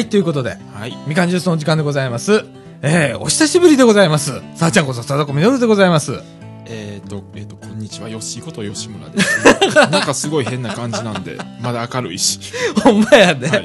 [0.00, 0.96] はい、ということで、はい。
[1.06, 2.46] みかんジュースの時間でございます。
[2.80, 4.40] えー、お久しぶりでございます。
[4.54, 6.22] さあちゃんこそ、さだこみのるでございます。
[6.64, 8.08] えっ、と、えっ、と、こんにちは。
[8.08, 9.44] よしこと吉村です。
[9.92, 12.40] なんかすごい変な感じなんで、まだ明るいし。
[12.82, 13.48] ほんまやね。
[13.48, 13.64] はい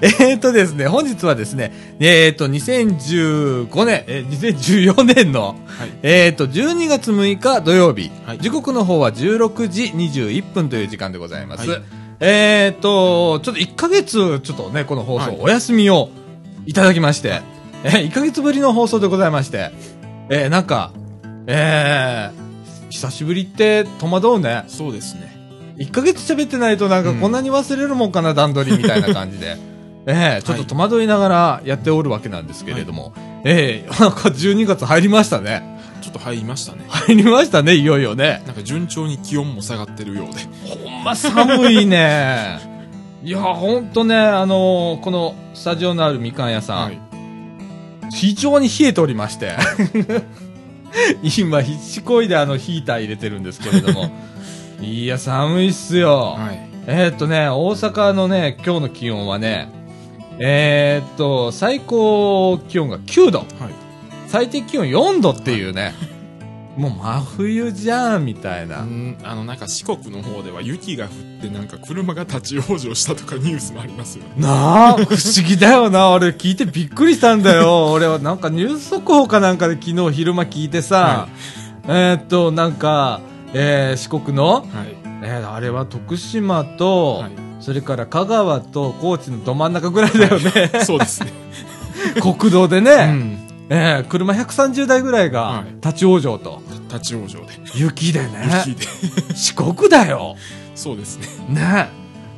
[0.00, 5.90] えーとですね、本日はですね、えーと、2015年、えー、2014年の、はい。
[6.02, 11.68] えーと、12月6日土曜日、はい時刻の方は16時21分という時間でございます。
[11.68, 16.10] はいえーと、ちょっと1ヶ月、ちょっとね、この放送、はいお休みを
[16.66, 17.42] いただきまして、
[17.84, 19.70] えー、1ヶ月ぶりの放送でございまして、
[20.28, 20.92] えー、なんか、
[21.46, 24.64] えー、久しぶりって戸惑うね。
[24.66, 25.36] そうですね。
[25.78, 29.56] 1ヶ月喋ってないとなんかうんこんなに忘れるもんかな、段取りみたいな感じで。
[30.10, 33.12] ええちょっと戸惑いながらやっておるわけなんですけれども。
[33.44, 35.77] ええなんか12月入りましたね。
[36.00, 36.84] ちょっと入りましたね。
[36.88, 38.42] 入りましたね、いよいよね。
[38.46, 40.40] なんか順調に気温も下がってるようで。
[40.84, 42.60] ほんま寒いね。
[43.24, 47.00] いや、ほんとね、あのーこのスタジオのあるみかん屋さん、はい。
[48.10, 49.56] 非常に冷えておりまして。
[51.22, 54.10] 今、必死こいであのヒーター入れてるんですけれども。
[54.80, 56.36] いや、寒いっすよ。
[56.38, 56.68] はい。
[56.86, 59.68] えーっとね、大阪のね、今日の気温はね、
[60.38, 63.48] えーっと、最高気温が9度、はい。
[64.28, 65.94] 最低気温4度っていうね、
[66.76, 68.82] もう真冬じゃん、みたいな。
[68.82, 74.30] んあの、なんか四国の方では雪が降ってなんか車が立ち往生したとかニュースもありますよね。
[74.36, 76.10] なあ、不思議だよな。
[76.10, 77.90] 俺聞いてびっくりしたんだよ。
[77.90, 81.26] 俺はなんかニュース速報かなんかで昨日昼間聞いてさ、
[81.84, 83.22] えーっと、なんか、
[83.54, 84.64] えー四国の、はい。
[85.24, 90.70] えーあれは徳島と、はいそれから香川と高知のど真ん中ぐらいだよね。
[90.84, 91.32] そうですね。
[92.22, 93.47] 国道でね、うん。
[93.70, 96.60] ええ車130台ぐらいがはい立ち往生と。
[96.88, 97.46] 立ち往生で。
[97.74, 98.64] 雪でね。
[98.66, 98.86] 雪で。
[99.36, 100.36] 四国だよ。
[100.74, 101.26] そうですね。
[101.54, 101.88] ね。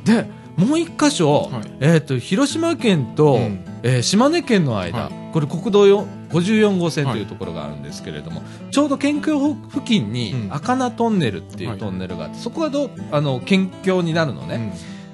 [0.03, 0.25] で、
[0.57, 8.41] もう一箇所、はいえっ、と、広島県と、うんえー島根県の間、はいこれ国道よ54号線というところがあるんですけれども、
[8.71, 14.55] ちょうど県境付近にうん赤名トンネルっていうはいトンネルがあって、そこはどう、あの、県境になるのね。
[14.55, 14.71] うん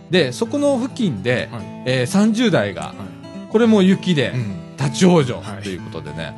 [0.09, 2.94] で、そこの付近で、はいえー30台が、は
[3.52, 4.30] これも雪で、い。
[4.31, 4.56] うん。
[4.78, 6.36] 立ち往生はいということでね、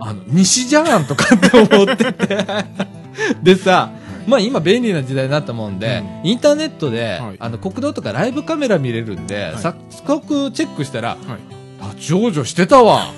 [0.00, 2.46] あの、西じゃんとかって思ってて。
[3.42, 3.90] でさ、
[4.26, 11.58] まあ今便利な時代になったもんで、インターネットで、はいあの国道とかライブカメラ見れるんで、い早速チェックしたら、はい。
[11.94, 13.12] 立ち往生してたわ。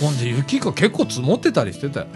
[0.00, 2.06] ほんで雪が結構積もってたりしてたよ。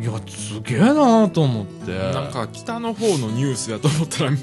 [0.00, 1.98] いや、すげえなと思って。
[2.12, 4.36] なんか北の方のニュースやと思ったら、な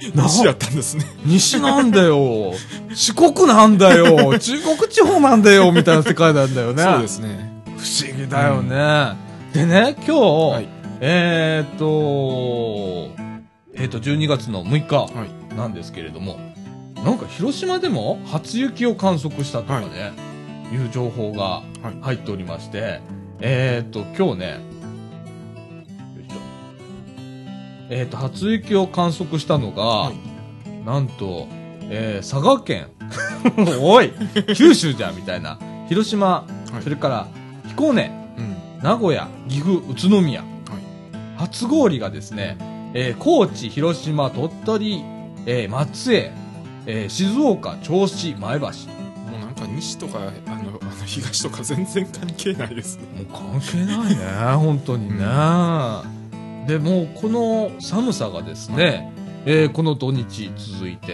[0.14, 1.04] 西やったんですね。
[1.24, 2.52] 西なんだよ。
[2.94, 4.38] 四国なんだよ。
[4.38, 5.72] 中国地方なんだよ。
[5.72, 6.82] みたいな世界なんだよね。
[6.82, 7.50] そうですね。
[7.64, 9.16] 不思議だよね。
[9.52, 10.68] でね、今日、はい。
[11.00, 13.10] えーっと、
[13.74, 15.56] えーっと、12月の6日はい。
[15.56, 16.38] なんですけれども、
[17.04, 20.12] なんか広島でも初雪を観測したとかね、
[20.72, 23.00] い、う情報がはい入っておりまして、
[23.40, 24.60] えーっと、今日ね、
[27.90, 30.14] えーっと、初雪を観測したのが、はい
[30.84, 31.46] なんと、
[31.90, 32.88] えー佐賀県。
[33.82, 34.10] おい
[34.54, 35.58] 九州じゃんみたいな。
[35.88, 36.44] 広島、は
[36.80, 37.28] いそれから
[37.68, 38.56] 彦根、うん。
[38.82, 40.42] 名古屋、岐阜、宇都宮。
[41.36, 42.56] 初氷がですね、
[42.94, 45.04] えー高知、広島、鳥取、
[45.46, 46.32] えー松江、
[46.86, 48.66] えー静岡、銚子、前橋。
[48.66, 48.72] もも
[49.36, 53.02] うなんか西とか、あの、あの東とか全然関係ないですね。
[53.22, 55.24] う関係ないね、本当にね。
[56.68, 59.10] で、もうこの寒さがですね、
[59.46, 61.08] えーこの土日続いて、っ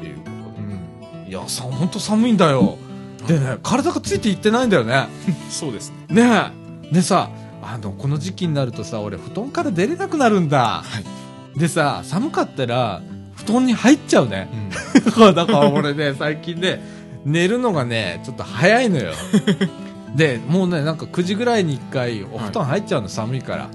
[0.00, 1.24] ていうことうん。
[1.24, 1.30] で。
[1.30, 2.76] いや、さ、本当寒いんだよ。
[3.28, 5.06] でね、体がついていってないんだよね。
[5.48, 6.22] そうですね。
[6.22, 6.50] ね
[6.90, 6.94] え。
[6.94, 7.30] でさ、
[7.62, 10.82] あの、この時期になるとさ、俺布団から出れなくなるんだ。
[10.84, 11.00] は
[11.54, 11.58] い。
[11.58, 13.00] でさ、寒かったら、
[13.36, 14.48] 布団に入っちゃうね。
[15.16, 15.30] うん。
[15.34, 16.82] だから俺ね、最近ね、
[17.24, 19.12] 寝るのがね、ちょっと早いのよ。
[20.16, 23.62] で、もうね、なんか9時ぐらいに1回お布団入っちゃうの、寒いから。
[23.62, 23.68] は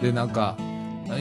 [0.00, 0.04] い。
[0.04, 0.56] で、なんか、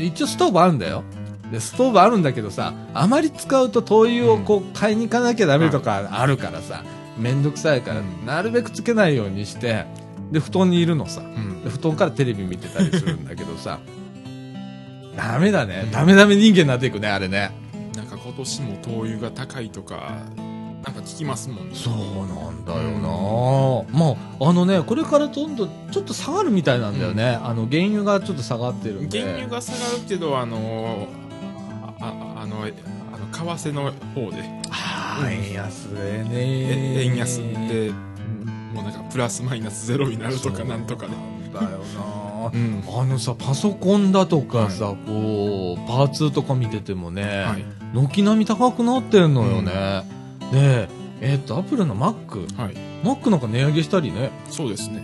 [0.02, 1.04] 一応ストーブあるんだよ。
[1.52, 6.84] で、ストーブあるんだけどさ、あまり使うと灯油をこう買いに行かなきゃダメとかあるからさ、
[7.18, 9.86] めんどくさいから、うんなるべくつけないようにして、
[10.32, 11.22] で、布団にいるのさ。
[11.22, 11.70] うんで。
[11.70, 13.80] 布団からテレビ見てたりするんだけどさ、
[15.16, 15.88] ダメだね。
[15.92, 17.52] ダメダメ人間になっていくね、あれね。
[17.96, 20.18] なんか今年も灯油が高いとか、
[20.86, 21.76] なんか聞きますもんね。
[21.76, 21.94] そう
[22.28, 23.10] なんだよな、
[23.92, 27.40] まあ、あのね、これからどんどんちょっと下がるみたいなんだよね。
[27.42, 29.20] あの、原油がちょっと下がってるんで。
[29.20, 31.08] 原油が下がるけど、あの
[32.00, 36.30] あ、ああの、あの、為替の方で、ああ、円安でね。
[36.32, 37.92] え円安で、
[38.72, 41.14] もうなんかプラスマイナスゼロになるとかなんとかで。
[41.56, 42.84] だよなうん。
[42.88, 47.66] あのさ、パソコンだとかさ、こう、パーツとか見ててもね、はい。
[47.94, 50.04] 軒並み高くなってんのよね。
[50.51, 50.88] で、
[51.21, 52.45] えっ、と、アップルの Mac？
[52.59, 52.75] はい。
[53.03, 54.31] Mac なんか値上げしたりね。
[54.50, 55.03] そうですね。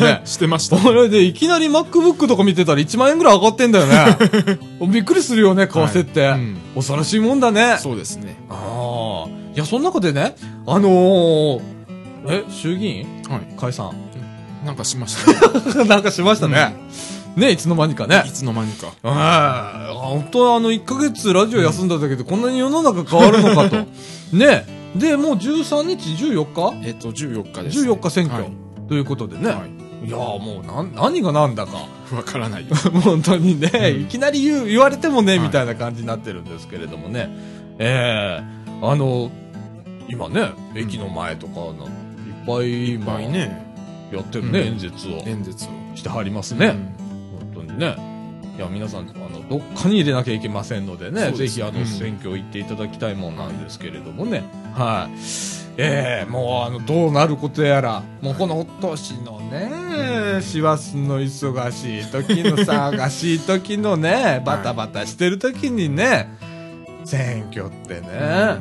[0.00, 0.22] ね。
[0.26, 0.76] してました。
[0.76, 4.16] これでいきなり MacBook とか見てたら1万円ぐらい上がってんだよね。
[4.88, 6.22] びっくりするよね、為替って。
[6.22, 7.76] はいうん恐ろしいもんだね。
[7.78, 8.36] そうですね。
[8.50, 9.28] ああ。
[9.54, 10.34] いや、その中でね、
[10.66, 11.60] あのー、
[12.28, 13.06] え、衆議院？
[13.28, 13.54] はい。
[13.56, 13.92] 解散
[14.64, 15.84] なんかしましたね。
[15.84, 16.74] なんかしましたね。
[17.36, 18.30] ね、いつの間にかねい。
[18.30, 18.92] つの間にか。
[19.02, 23.86] ああ、本当はあの、1ヶ月ラジオ休んだだけでこんなに世の中変わるのかと。
[24.36, 24.66] ね。
[24.94, 26.86] で、もう13日、14日？
[26.86, 27.90] えっと、14日です、ね。
[27.90, 28.52] 14日選挙、はい
[28.88, 29.64] ということでね。、は
[30.04, 31.78] いやーもうなん、何が何だか。
[32.12, 32.14] い。
[32.14, 32.66] わからない。
[33.02, 37.30] 本当にね、うんいきなり言う、言われてもね、はいみたいな感じになってるんですけれどもね。
[37.78, 38.44] ええ
[38.82, 39.30] あの、
[40.08, 43.64] 今ね、駅の前とかの、いっぱいいっぱいね、
[44.12, 45.68] やってるね、うん演説を演説を。
[45.94, 46.66] してはりますね。
[46.98, 47.03] うん
[47.74, 48.14] 本当にね。
[48.56, 54.44] いや、皆さん、あの、どっかに入れなきゃいけませんのでね、ですぜひ、あの、うん選挙行っていただきたいもんなんですけれどもね。
[54.74, 55.64] はい。
[55.76, 66.28] ええもう、あの、どうなることやら、もうこの年のね、師走の忙しい時の忙しい時のね、 バタバタしてる時にね、
[67.04, 68.58] 選挙ってね、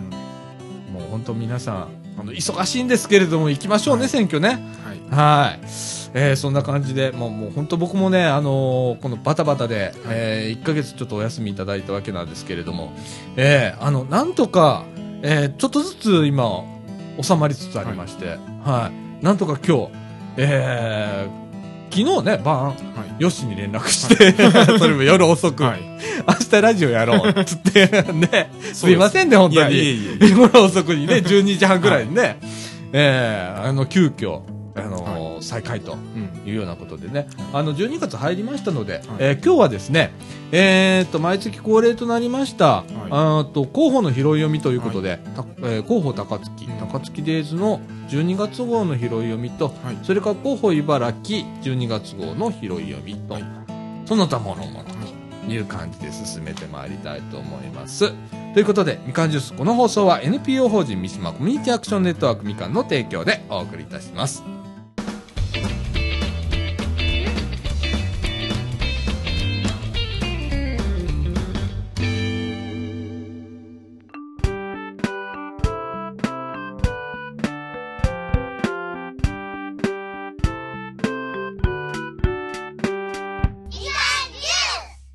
[0.91, 1.87] もう本当皆さん、
[2.19, 4.59] あの、忙しいんですけれども、行きましょうね、はい選挙ね。
[4.83, 5.15] はい。
[5.15, 6.02] はい。
[6.15, 12.93] えーそんな感じで、もう、もう本当僕もね、あのーこのバタバタで、え1ヶ月ちょっとお休みいただいたわけなんですけれども、
[13.35, 14.85] えーあの、なんとか、
[15.23, 16.63] えーちょっとずつ今、
[17.21, 19.25] 収まりつつありまして、はい。
[19.25, 19.91] なんとか今日、
[20.37, 21.43] えー
[21.95, 22.75] 昨日ね、晩、はい。
[23.19, 24.31] ヨッシーに連絡して、
[24.79, 25.81] それも夜遅く、はい。
[26.27, 29.75] 明日ラジオやろう、つって、 ね、すいませんね、本当に。
[29.75, 30.27] いえいえ。
[30.29, 32.39] 夜遅くにね、12時半ぐらいにね、
[32.93, 34.39] えーあの、急遽、
[34.75, 36.47] あのー再開とうん。
[36.47, 40.11] いうようなことでね、あの、12月入りましたので、はいえー今日はですね、
[40.51, 47.79] えーっと、毎月恒例となりました、あーと、広報の拾い読みということで、たえー広報高槻、うん高槻デイズの
[48.09, 49.97] 12月号の拾い読みと、はい。
[50.03, 53.43] それから広報茨城12月号の拾い読みと、はい
[54.05, 54.85] その他もろもろ
[55.45, 58.11] という感じで進めてまいりたいと思います。
[58.53, 64.43] ということで、みかんジュース、この放送は NPO 法人三島コミュニティアクションネットワークみかんの提供でお送りいたします。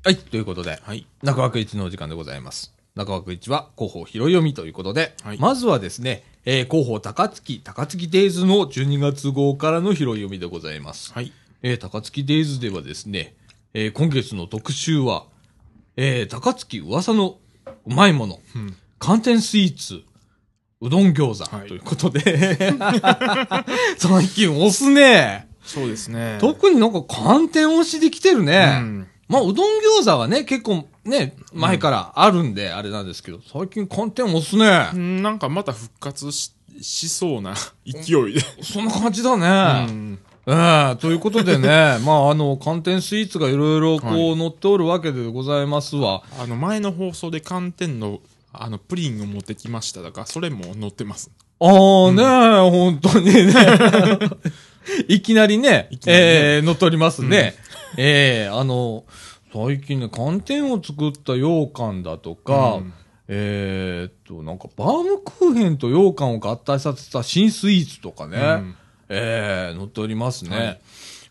[0.01, 1.05] はい、ということで、はい。
[1.23, 2.73] 中枠一のお時間でございます。
[2.95, 11.11] 中枠一は広報拾い読みということで、はいまずはですね、えー広報高槻、高槻デイズの12月号からの拾い読みでございます。
[11.11, 11.33] はい。
[11.63, 13.35] えー高槻デイズではですね、
[13.73, 15.25] えー今月の特集は、
[15.97, 17.37] えー高槻噂の
[17.85, 18.75] うまいもの、うん。
[18.99, 20.01] 寒天スイーツ、
[20.79, 22.57] うどん餃子、はいということで、
[23.99, 25.49] 最近押すね。
[25.61, 26.37] そうですね。
[26.39, 28.79] 特になんか寒天押しできてるね。
[28.81, 29.07] うん。
[29.29, 34.89] まあ、うどん餃子はね、結構ね、前からあるんで、あれなんですけど、最近寒天押すね。
[34.93, 37.53] うんなんかまた復活し、しそうな
[37.85, 38.41] 勢いで。
[38.63, 39.85] そんな感じだうね。
[39.85, 40.19] ん。
[40.47, 41.67] ええということでね、
[42.03, 46.23] まあ、あの、寒天スイーツがいろいろこう、はい乗っておるわけでございますわ。
[46.41, 48.21] あの、前の放送で寒天の、
[48.51, 51.29] あの、プリンを持ってきましただから、それも載ってます。
[51.59, 51.69] ああ
[52.11, 52.23] ね、
[52.71, 53.53] 本当にね。
[55.07, 56.25] いきなりね、いきなりね。
[56.25, 57.55] ええ乗っておりますね。
[57.97, 59.05] ええあの、
[59.53, 62.93] 最近ね、寒天を作った羊羹だとか、うん。
[63.31, 68.75] えーっと、なんか、バームクーヘンと羊羹を合体させた新スイーツとかね、うん。
[69.09, 70.79] ええ載っておりますね。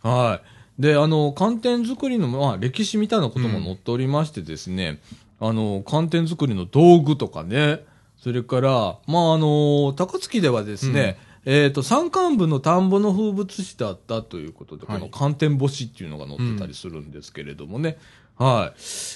[0.03, 0.41] は
[0.79, 0.83] い。
[0.83, 5.01] で、あの、寒天作りの、まあ、歴史みたいなことも載っておりましてですね、
[5.41, 7.85] あの、寒天作りの道具とかね、
[8.17, 8.71] それから、
[9.07, 11.19] まあ、あの、高槻ではですね、
[11.51, 17.97] えっ、と、山間部の田んぼの風物詩だったということで、はいこの寒天干しっていうのが載ってたりするんですけれどもね。
[18.37, 18.75] は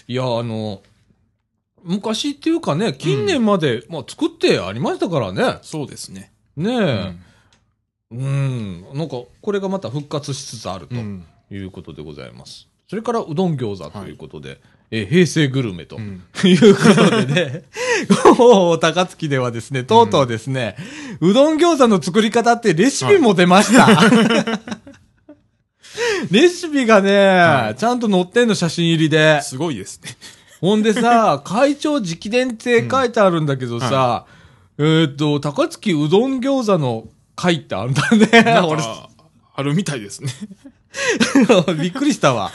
[0.09, 0.13] い。
[0.13, 0.83] いや、あの、
[1.83, 5.59] 昔っていうかね、近年まで、まあ、作ってありましたからね。
[5.61, 6.33] そうですね。
[6.57, 6.75] ね
[8.11, 8.17] うえ。
[8.17, 8.87] うん。
[8.95, 11.27] なんか、これがまた復活しつつあるとうん。
[11.51, 12.67] いうことでございます。
[12.89, 14.59] それから、うどん餃子ということで、
[14.95, 15.97] えー平成グルメと。
[15.97, 16.23] うん。
[16.45, 17.63] いうことでね、
[18.39, 20.77] もう高槻ではですね、とうとうですね、
[21.21, 23.89] うどん餃子の作り方ってレシピも出ました。
[26.31, 29.41] レシピがね、はいちゃんと載ってんの写真入りで。
[29.43, 30.11] すごいですね。
[30.61, 34.27] ほんでさ、 会長直伝って書いてあるんだけどさ、
[34.79, 38.61] えーっと、高槻うどん餃子の会ってあるんだね。
[38.65, 39.09] 俺、か、
[39.55, 40.31] あるみたいですね。
[41.81, 42.51] びっくりしたわ。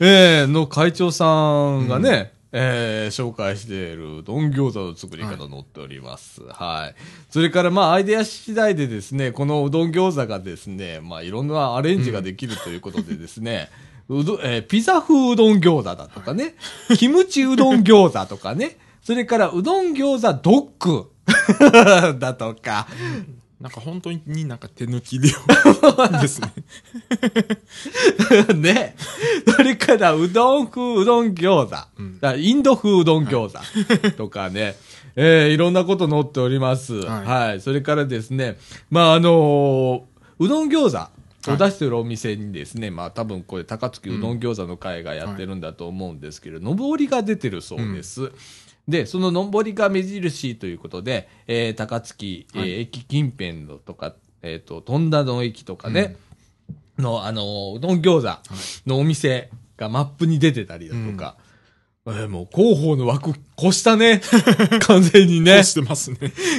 [0.00, 6.42] ええの会長さんがね、えー紹介しているうどん餃子の作り方載っております。
[6.42, 6.94] はい。
[7.30, 13.70] それから、まあ、アイデア次第でですね、このうどん餃子がですね、まあ、いろんなアレンジができるということでですね、
[14.08, 16.54] うど、えーピザ風うどん餃子だとかね、
[16.98, 21.10] キムチうどん餃子とかね、それからうどん餃子ドッグ
[22.20, 22.86] だとか、
[23.64, 25.30] なんか本当になんか手抜き料
[26.20, 26.52] ですね。
[28.60, 28.94] ね。
[29.56, 31.70] それから、うどん風うどん餃子。
[31.70, 31.88] だか
[32.20, 34.76] らインド風うどん餃子とかね。
[35.16, 36.92] えーいろんなこと載っております。
[36.92, 37.22] は。
[37.22, 38.58] はいいそれからですね、
[38.90, 40.02] まあ、あのー
[40.40, 40.92] うどん餃
[41.46, 48.30] 子を出してるお店にですね、まあ、多分これ、高槻うどん餃子の会がやってるんだと思うんですけれど、上りが出てるそうです。
[48.88, 56.16] で、その上りが目印ということで、えー高槻、えーはい駅近辺のとか、えっ、と、富田の駅とかね、
[56.98, 58.38] の、あの、うどん餃子
[58.86, 64.20] のお店がマップに出てたりだとか、えーもう広報の枠越したね。
[64.86, 65.64] 完全にねこう。
[65.64, 66.18] してますね。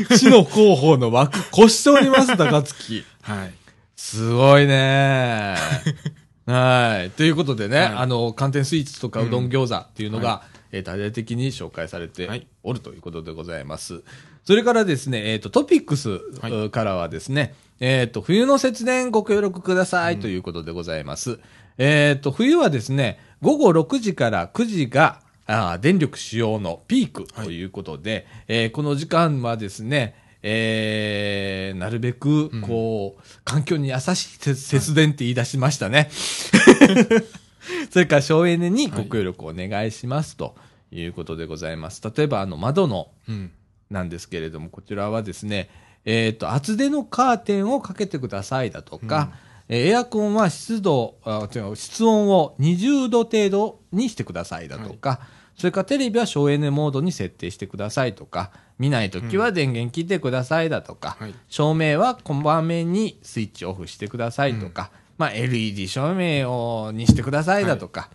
[0.09, 3.05] 市の広報の枠越しております、 高槻。
[3.21, 3.53] はい。
[3.95, 5.55] すごいね。
[6.47, 7.11] はい。
[7.11, 10.43] ということでね、はいあの、寒天スイーツとかうどん餃子っていうのが、は
[10.75, 14.03] えー大々的に紹介されてはいおるということでございます。
[14.43, 21.39] それからですね、えっ、と、トピックスはいからはですね、えっ、と、冬の節電ご協力くださいということでございます。
[21.77, 36.09] えっ、と、冬はですね、午後6時から9時が、あー電力使用のピークということで、えーこの時間はですね、えーなるべく、こう、環境に優しい節節電って言い出しましたね。
[37.89, 40.64] それから省エネにご協力お願いしますとい
[41.05, 42.01] うことでございます。
[42.15, 43.51] 例えば、あの、窓のうん。
[43.89, 45.69] なんですけれども、こちらはですね、
[46.05, 55.21] えっ、と、厚手のカーテンをかけてくださいだとか、えーエアコンは湿度、あ違う、室温を20度程度にしてくださいだとか、
[55.57, 61.33] それからテレビは省エネモードに設定してくださいとか、見ないときは電源切ってくださいだとか、はい。
[61.47, 68.11] 照明はこまめにスイッチオフしてくださいとか、まあ LED 照明をにしてくださいだとか、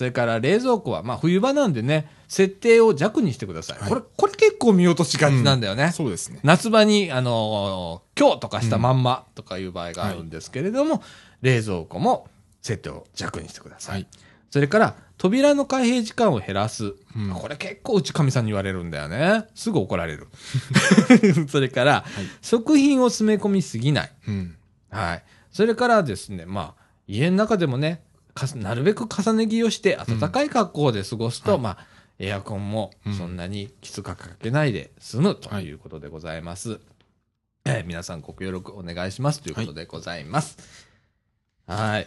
[0.00, 3.78] それから冷蔵庫は、まあ冬場なんでね、設定を弱にしてください。
[3.80, 5.92] はいこれ、これ結構見落としがちなんだよね。
[5.92, 6.40] そうですね。
[6.42, 11.02] 夏場に、あのー今日とかしたまんまとかいう場合があるんですけれども、
[11.42, 12.28] 冷蔵庫も
[12.62, 13.94] 設定を弱にしてください。
[13.96, 14.06] はい
[14.48, 16.94] それから、扉の開閉時間を減らす。
[17.14, 19.44] うんこれ結構うちかみさんに言われるんだよね。
[19.54, 20.28] すぐ怒られる。
[21.46, 22.06] それから、
[22.40, 24.12] 食品を詰め込みすぎない。
[24.28, 24.56] うん。
[24.88, 25.24] はい。
[25.52, 28.02] それからですね、まあ、家の中でもね、
[28.56, 31.86] なるべく重ね着をして暖かい格好で過ごすと、まあ、
[32.18, 36.80] エアコンもそんなにきつくかけないで済むということでございます。
[37.64, 40.56] えー皆さんご協力お願いしますということでございます。
[41.66, 42.06] はい。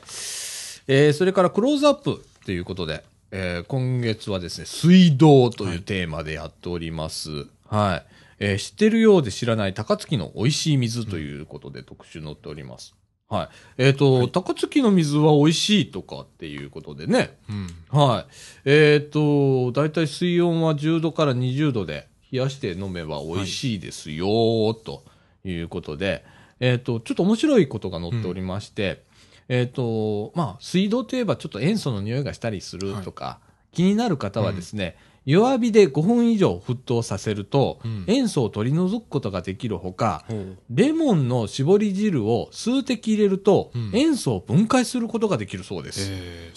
[0.88, 7.48] えーそれからクローズアップということで、えー今月はですね、水道というテーマでやっております。
[7.68, 8.06] はい。
[8.40, 12.94] えー知ってるようで知らない高槻の美味しい水ということで特集載っております。
[13.30, 13.50] はい。
[13.78, 17.38] えっ、と、高槻の水は美味しいとかっていうことでね。
[17.50, 17.68] うん。
[17.90, 18.26] はい。
[18.66, 24.26] えっ、と、だいたい水温は10度から20度で冷やして飲めば美味しいですよ、
[24.74, 25.04] と
[25.44, 26.24] いうことで、
[26.60, 29.04] えっ、と、ちょっと面白いことが載っておりまして、
[29.50, 33.40] えっ、と、まあ、水道といえばちょっと塩素の匂いがしたりするとか、
[33.72, 40.26] 気になる方はですね、弱火で5分以上沸騰させると、うん塩素を取り除くことができるほか。
[40.70, 46.10] レモンの絞り汁を数滴入れると、うん塩素を分解することができるそうです。
[46.12, 46.52] え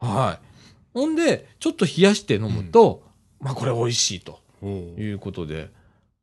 [0.00, 0.06] ー。
[0.06, 0.38] はい。
[0.92, 3.04] ほんで、ちょっと冷やして飲むと、
[3.40, 4.40] まあこれ美味しいと。
[4.62, 5.70] いうことで、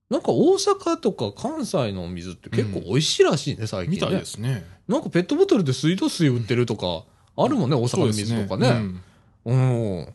[0.10, 3.96] なんか大阪とか関西のお水って結構美味しいらしいね、最近ね。
[3.96, 4.66] みたいですね。
[4.88, 7.04] なんかペットボトルで水道水売ってるとか、
[7.36, 9.02] あるもんね、大阪の水とかね。
[9.46, 10.14] うん。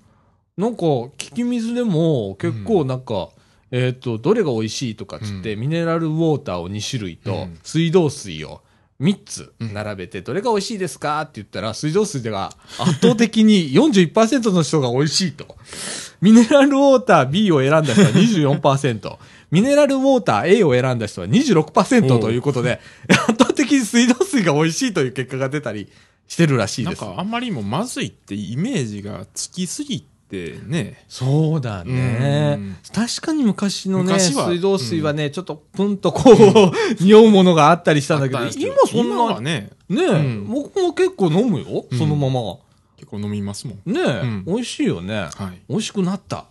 [0.57, 3.31] なんか、効き水でも結構なんか、
[3.71, 8.61] えっ、と、どれが美味しいとかっつって、うミネラルウォーターを2種類と、うん水道水を
[9.01, 15.57] 3つうん並べて、どれが美味しいですかって言ったら、水道水では圧倒的に41%の人が美味しいと。
[16.21, 19.17] ミネラルウォーター B を選んだ人は24%。
[19.51, 22.79] ミネラルウォーター A を選んだ人は26%ということで、
[23.09, 25.89] 圧倒的に水道水が美味しいという結果が出たり
[26.29, 27.03] してるらしいです。
[27.03, 31.05] なんかあんまりにもまずいってイメージがつきすぎてね。
[31.09, 32.77] そうだねうん。
[32.93, 42.57] 確かに昔のね、水道水はね、ちょっとプンとこう、匂うものがあったりしたんだけど、今そんな、ね、ね、うん僕も結構飲むよ、うんそのまま。
[42.97, 43.93] 結構飲みますもん。
[43.93, 45.29] ね、ん美味しいよね。
[45.35, 45.63] はい。
[45.69, 46.47] 美味しくなった。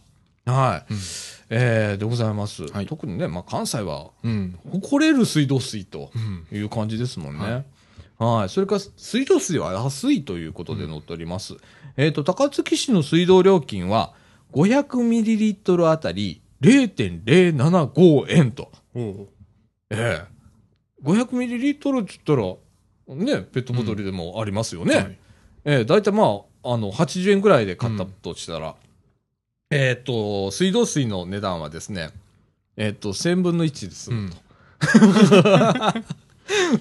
[0.45, 0.93] はい。
[0.93, 0.99] うん
[1.53, 2.63] えー、でございます。
[2.63, 4.57] はい特にね、まあ関西はうん。
[4.71, 6.57] 誇れる水道水とうん。
[6.57, 7.65] いう感じですもんね。
[8.17, 8.49] ははい。
[8.49, 11.55] それから、水道水は安いということで載っております。
[11.97, 14.13] えっ、と、高槻市の水道料金は、
[14.53, 18.71] 500ml あたり0.075円と。
[18.93, 19.27] ほ
[19.89, 21.03] ええ。
[21.03, 22.37] 500ml って言っ
[23.07, 24.85] たら、ね、ペットボトルでもありますよう。
[24.85, 24.95] ね。
[24.95, 25.17] はい
[25.63, 28.75] ええ、だいたいまあ、あの、80円ぐらいで買ったとしたら、
[29.69, 32.09] えっ、と、水道水の値段はですね、
[32.77, 34.11] えっ、と、1000分の1です。
[34.11, 34.31] うん。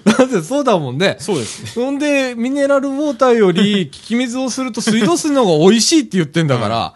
[0.03, 1.17] だってそうだもんね。
[1.19, 1.67] そうですね。
[1.69, 6.93] そんで、ミネラルウォーターより、 効き水をすると水道水の方が美味しいって言ってんだから、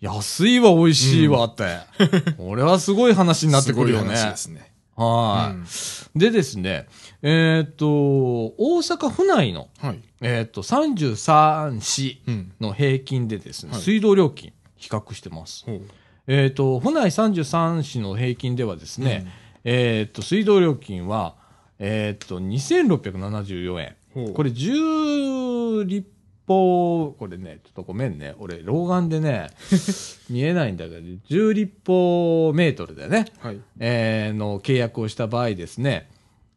[0.00, 1.78] 安いわ、美味しいわって。
[2.38, 4.30] 俺はすごい話になってくるよねすごい話。
[4.30, 4.72] ですね。
[4.96, 5.66] はい、うん
[6.16, 6.86] でですね、
[7.22, 10.00] えっ、と、大阪府内の、はい。
[10.20, 12.52] えっ、と、33市うん。
[12.60, 15.64] の平均でですね、はい水道料金、比較してます。
[16.26, 19.26] えっ、と、府内33市の平均ではですね、
[19.64, 21.36] えっ、と、水道料金は、
[21.78, 23.96] えっ、と、2674円。
[24.34, 26.08] これ10立
[26.46, 28.34] 方、これね、ちょっとごめんね。
[28.38, 29.48] 俺、老眼でね、
[30.30, 33.60] 見えないんだけど、10立方メートルでね、はい。
[33.78, 36.08] えーの契約をした場合ですね、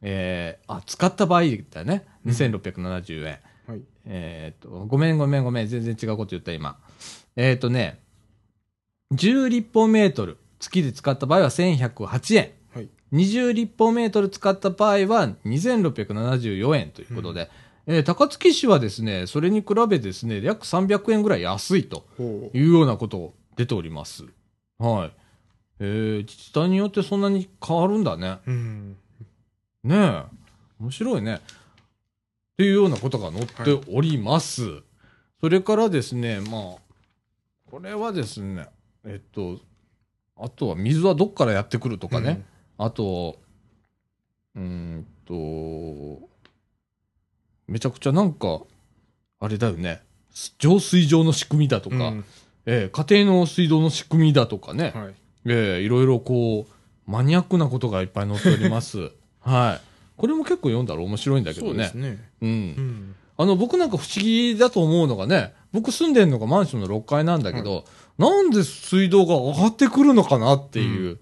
[0.02, 2.06] えーあ、使った場合だね。
[2.26, 3.40] 2670円。
[3.68, 3.82] はい。
[4.06, 5.68] えーっと、ごめんごめんごめん。
[5.68, 6.80] 全然違うこと言った今。
[7.36, 8.00] えーっとね、
[9.14, 12.52] 10立方メートル、月で使った場合は1108円。
[13.12, 13.24] はい。
[13.24, 17.50] 20立方メートル使った場合は2674円ということで、
[17.88, 22.06] えー高槻市はですね、それに比べですね、約300円ぐらい安いと。
[22.54, 24.26] いうようなことを出ております。
[24.78, 25.12] はい。
[25.80, 28.38] えー自治体によってそんなに変わるんだね。
[28.46, 28.98] うん。
[29.84, 30.24] ねえ。
[30.80, 31.36] 面白いね。
[31.36, 31.40] っ
[32.58, 34.82] ていうようなことが載っております。
[35.40, 38.68] それからですね、まあ、これはですね、
[39.04, 39.60] えっと、
[40.38, 42.44] あとは水はどっからやってくるとかね。
[42.84, 43.40] あと、
[44.56, 46.28] うーんと、
[47.68, 48.62] めちゃくちゃなんか、
[49.40, 50.02] あれだよね。
[50.58, 52.26] 浄水場の仕組みだとか、うん
[52.66, 54.94] ええ家庭の水道の仕組みだとかね。
[54.96, 55.14] はい。
[55.46, 59.12] ええいろいろこう、マニアックなことがいっぱい載っております。
[59.42, 59.82] はい。
[60.18, 61.94] これも結構読んだら面白いんだけどねそうです。
[61.96, 62.30] ね。
[62.42, 62.46] う。
[62.46, 63.16] うんん。
[63.38, 67.86] あの、僕なんか不思議だと思うのがね、僕住んでんのがマンションの6階なんだけど、
[68.18, 71.20] なんで水道が上がってくるのかなっていう。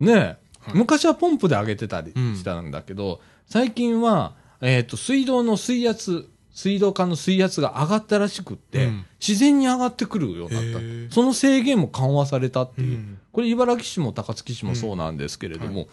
[0.00, 11.14] ねえ、はい昔はポンプで上げてたりしたんだけど、最近は、えっ、と、水道の水圧、水道管の水圧が上がったらしくって、うん自然に上がってくるようになった。
[11.14, 12.96] その制限も緩和されたっていう。
[12.96, 15.88] うんこれ茨城市も高槻市もそうなんですけれども、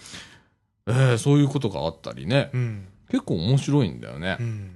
[0.88, 2.88] えーそういうことがあったりね、うん。
[3.10, 4.38] 結構面白いんだよね。
[4.40, 4.72] うん。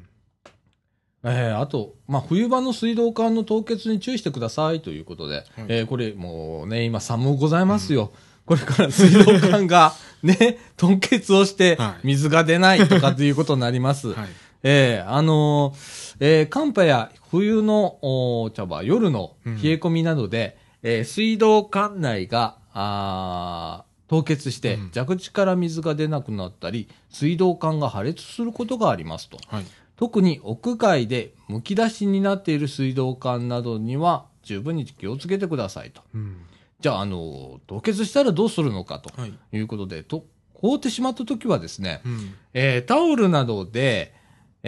[1.24, 8.12] えーあと、まあ、冬場の水道管の凍結に注意してくださいということで、はいえーこれもうね、今寒うございますよ。
[8.46, 14.10] これから水道管がね、 凍結をしてはい水が出ないとかっていうことになります。
[14.10, 14.30] はい。
[14.64, 29.38] えーあのーえー寒波や冬の、おー茶葉、夜の冷え込みなどで、えー水道管内が、あー凍結してうん蛇口から水が出なくなったり、水道管が破裂することがありますと。
[29.48, 29.66] はい。
[29.96, 36.02] 特に屋外で剥き出しになっている水道管などには十分に気をつけてくださいと。
[36.14, 36.38] うん。
[36.82, 39.34] じゃあ、あの、凍結したらどうするのかとはい。
[39.54, 42.34] いうことで、と、凍ってしまった時はですね、うん。
[42.54, 44.14] えータオルなどで、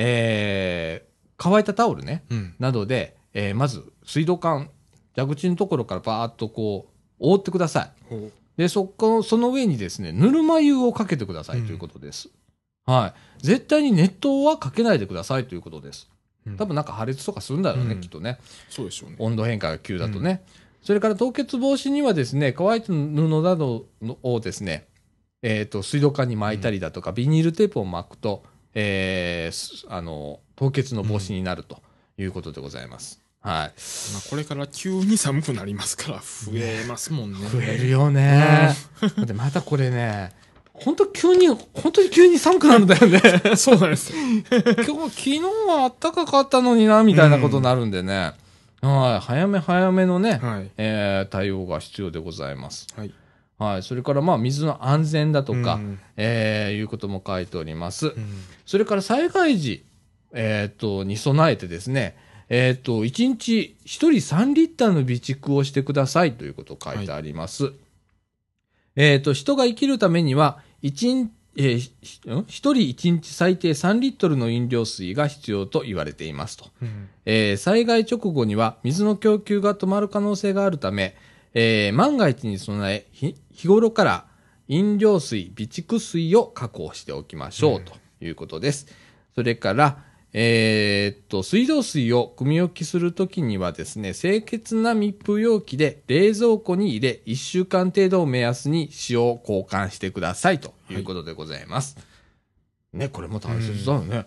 [0.07, 2.55] えー乾いたタオルね、うん。
[2.59, 4.69] などで、えーまず水道管、
[5.15, 8.15] 蛇口のところからバーっとこう、覆ってください。
[8.57, 12.29] で、そこ、その上にですね、ぬるま湯をかけてくださいということです。
[12.85, 13.45] はい。
[13.45, 16.07] 絶対に熱湯はかけないでくださいということです。
[16.45, 18.37] うん多分なんか破裂とかするんだろうね、うんきっとね。
[18.69, 19.15] そうでしょうね。
[19.19, 20.43] 温度変化が急だとね。
[20.83, 23.85] それから凍結防止にはですね、乾いた布など
[24.21, 24.87] をですね、
[25.41, 28.43] えっ、と、水道管に巻いたりだとか、ビニールテープを巻くと、
[28.73, 31.81] えーすあの、凍結の防止になると
[32.17, 33.21] いうことでございます。
[33.39, 33.53] はい。
[33.53, 33.71] まあ、
[34.29, 37.39] これから急に寒くなりますから、増えますもんね。
[37.49, 38.69] 増えるよね。
[39.01, 40.31] だってまたこれね、
[40.73, 43.21] 本当急に、本当に急に寒くなるんだよね。
[43.55, 44.17] そうなんですよ。
[44.85, 48.33] 今日、昨日は暖かかったのにな、みたいなことになるんでね。
[48.87, 49.19] はい。
[49.19, 50.71] 早め早めのね、はい。
[50.77, 52.87] えー対応が必要でございます。
[52.95, 53.13] はい。
[53.57, 53.83] はい。
[53.83, 58.07] それから、まあ、水の安全だとか、うんえーいうことも書いております。
[58.07, 58.13] うん
[58.65, 59.85] それから災害時、
[60.33, 62.17] えっ、と、に備えてですね、
[62.49, 67.73] えっ、と、1日1人3リッターの備蓄をしてくださいということを書いてあります。
[68.95, 76.71] えっ、と、人が生きるためには、1日、えーひん？1人1日最低3リットルの飲料水が必要と言われていますと。
[76.81, 81.15] うんえー災害直後には水の供給が止まる可能性があるため、
[81.53, 84.25] えー万が一に備え、ひ日頃から
[84.67, 88.87] 飲料水、備蓄水を確保しておきましょうということです。
[89.35, 90.03] それから、
[90.35, 101.97] えーっと、水道水を汲み置きするときにはですね、清潔な密封容器で冷蔵庫に入れ、1週間程度を目安に塩を交換してくださいということでございます。
[102.93, 104.25] ね、これも大切だよね。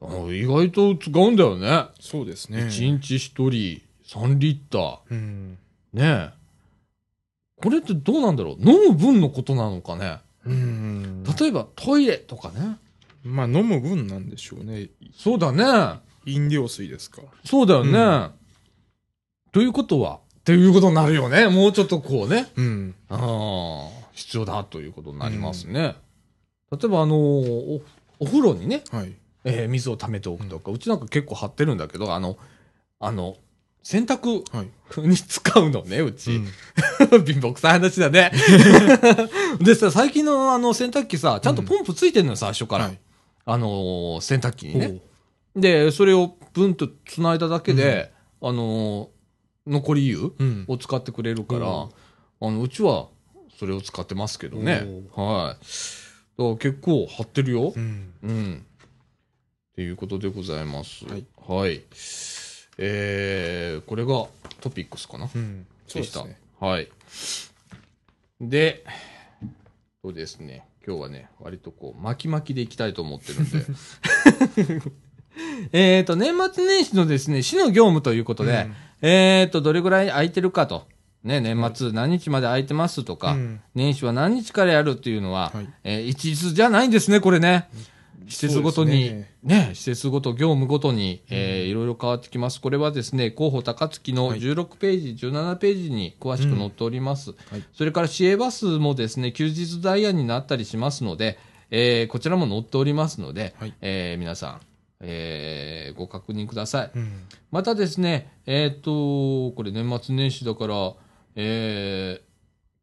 [0.00, 1.86] あ意外と使うんだよね。
[1.98, 2.60] そうですね。
[2.66, 4.98] 1日1人3リッター。
[5.10, 5.58] うん。
[5.92, 6.30] ねえ。
[7.60, 8.56] これってどうなんだろう？
[8.60, 10.18] 飲む分のことなのかね？
[10.46, 11.24] うん。
[11.24, 12.76] 例えばトイレとかね。
[13.24, 14.88] まあ、飲む分なんでしょうね。
[15.16, 16.00] そうだね。
[16.26, 17.22] 飲料水ですか。
[17.44, 17.98] そうだよね。
[17.98, 18.30] うん
[19.50, 20.16] ということは？
[20.16, 21.48] っていうことになるよね。
[21.48, 22.48] もうちょっとこうね。
[22.56, 22.94] うん。
[23.08, 25.96] ああ、必要だということになりますね。
[26.70, 27.80] 例えばあのお、
[28.20, 29.14] お風呂にね、はい。
[29.44, 32.36] えー水を溜めておくとか、うちなんか結構張ってるんだけど、あの、
[33.00, 33.36] あの、
[33.82, 35.08] 洗濯はい。
[35.08, 36.30] に使うのね、ううち。
[36.32, 36.44] ん。
[37.24, 38.30] 貧乏くさい話だね。
[39.62, 42.84] でさ、最近のあの洗濯機さ、ちゃんとポンプついてるのよ、最初から。
[42.84, 42.98] はい。
[43.50, 44.86] あのー洗濯機にね。
[45.54, 49.08] ほで、それをブンと繋いだだけで、あのー
[49.66, 50.32] 残り湯う。
[50.38, 50.64] うん。
[50.68, 51.88] を使ってくれるから、うん
[52.40, 53.08] あの、うちは
[53.58, 54.72] それを使ってますけどね。
[54.72, 54.82] はい。
[54.82, 55.58] だか
[56.36, 57.80] ら結構張ってるよう。
[57.80, 58.12] ん。
[58.22, 58.66] うん。
[59.72, 61.06] っていうことでございます。
[61.06, 61.26] はい。
[61.36, 61.82] はい。
[62.76, 64.26] えー、これが
[64.60, 65.30] トピックスかな？
[65.34, 65.66] うん。
[65.86, 66.22] そうでした。
[66.22, 66.38] ですね。
[66.60, 66.88] はい。
[68.42, 68.84] で、
[70.04, 70.67] そうですね。
[70.88, 73.66] 今日はね、割とこう、巻き巻きでいきたいと思ってるんで。
[75.72, 78.70] えっと、年末年始のですね、市の業務ということで、
[79.02, 80.86] えっと、どれぐらい空いてるかと。
[81.22, 87.68] ね、年末何日まで空いてますとか、うん年始は何日からやるっていうのは、はいえー一律じゃないんですね、これね。
[88.26, 92.60] 施設ごとに、そうですね施設ごと、業務ごとに、えーいろいろ変わってきます。
[92.60, 97.30] これはですね、候補高槻のはい16ページ、17ページに詳しく載っております。
[97.50, 101.38] はいそれから市営バスもですね、休日ダイヤになったりしますので、
[101.70, 104.60] えーこちらも載っておりますので、はいえー皆さん、
[105.00, 106.90] えーご確認ください。
[106.94, 107.22] うん。
[107.50, 110.94] またですね、えっ、と、これ年末年始だから、
[111.36, 112.28] えー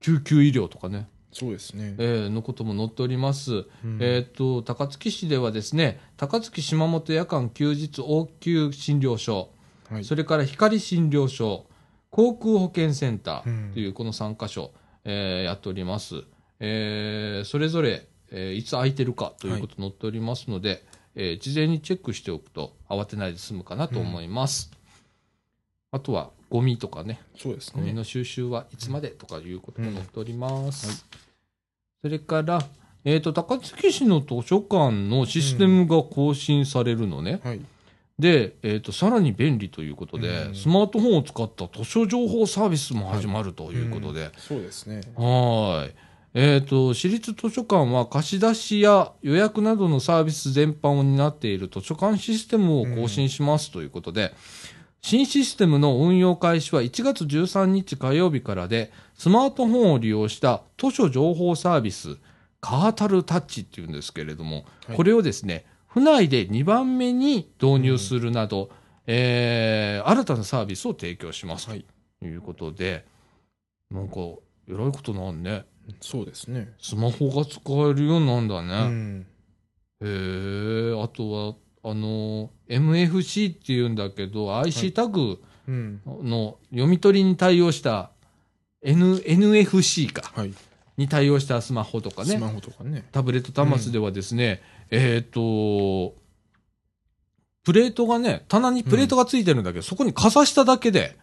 [0.02, 2.04] 救急医療とかね、そうですねえ。
[2.28, 3.66] ーのことも載っております。
[3.84, 9.50] うんえっ、と、高槻市ではですね、高槻島本夜間休日応急診療所、
[9.90, 10.06] はい。
[10.06, 11.66] それから光診療所、
[12.10, 14.72] 航空保健センタうんーというこの3カ所、
[15.04, 16.24] えーやっております。
[16.62, 24.72] えーそれぞれ、えーいつ空いてるかということ載っておりますので、えー事前にチェックしておくと慌てないで済むかなと思います。
[25.92, 27.82] あとは、ゴミとかね、そうですね。
[27.82, 31.06] ゴミの収集はいつまでとかいうことも載っております。
[32.06, 32.62] それから、
[33.04, 37.40] えっ、と、高槻市の図書館のシステムが更新されるのね。
[37.44, 37.62] はい。
[38.20, 45.02] で、えっ、と、さらに便利ということで、うんスマートフォンを使った図書情報サービスも始まるということで、そうですね。
[45.16, 45.94] はーい。
[46.36, 54.32] えっ、と、私立図書館は貸し出しや予約などのサービス全般を担っている図書館システムを更新しますということで、
[55.08, 62.18] 新システムの運用開始は1月13日火曜日からで、スマートフォンを利用した図書情報サービス、
[62.60, 68.72] カータルタッチっていうんですけれども、はいこれをですね、府内で2番目に導入するなど、
[69.06, 71.86] えー新たなサービスを提供しますはい。
[72.20, 73.06] ということで、
[73.92, 74.16] なんか、
[74.68, 75.66] えらいことなんね。
[76.02, 76.74] そうですね。
[76.82, 78.88] スマホが使えるようになんだうね。
[78.88, 79.22] ん。
[79.22, 79.26] へ
[80.02, 81.56] え、あとは、
[81.88, 86.02] あの、MFC っていうんだけど、IC タグうん。
[86.06, 88.12] の読み取りに対応した、
[88.82, 90.54] N、NFC か、はい。
[90.98, 93.06] に対応したスマホとかね、スマホとかね。
[93.12, 96.16] タブレット端末ではですね、えっ、と、
[97.64, 101.18] プレートがね、棚にプレートがついてるんだけど、そこにかざしただけで、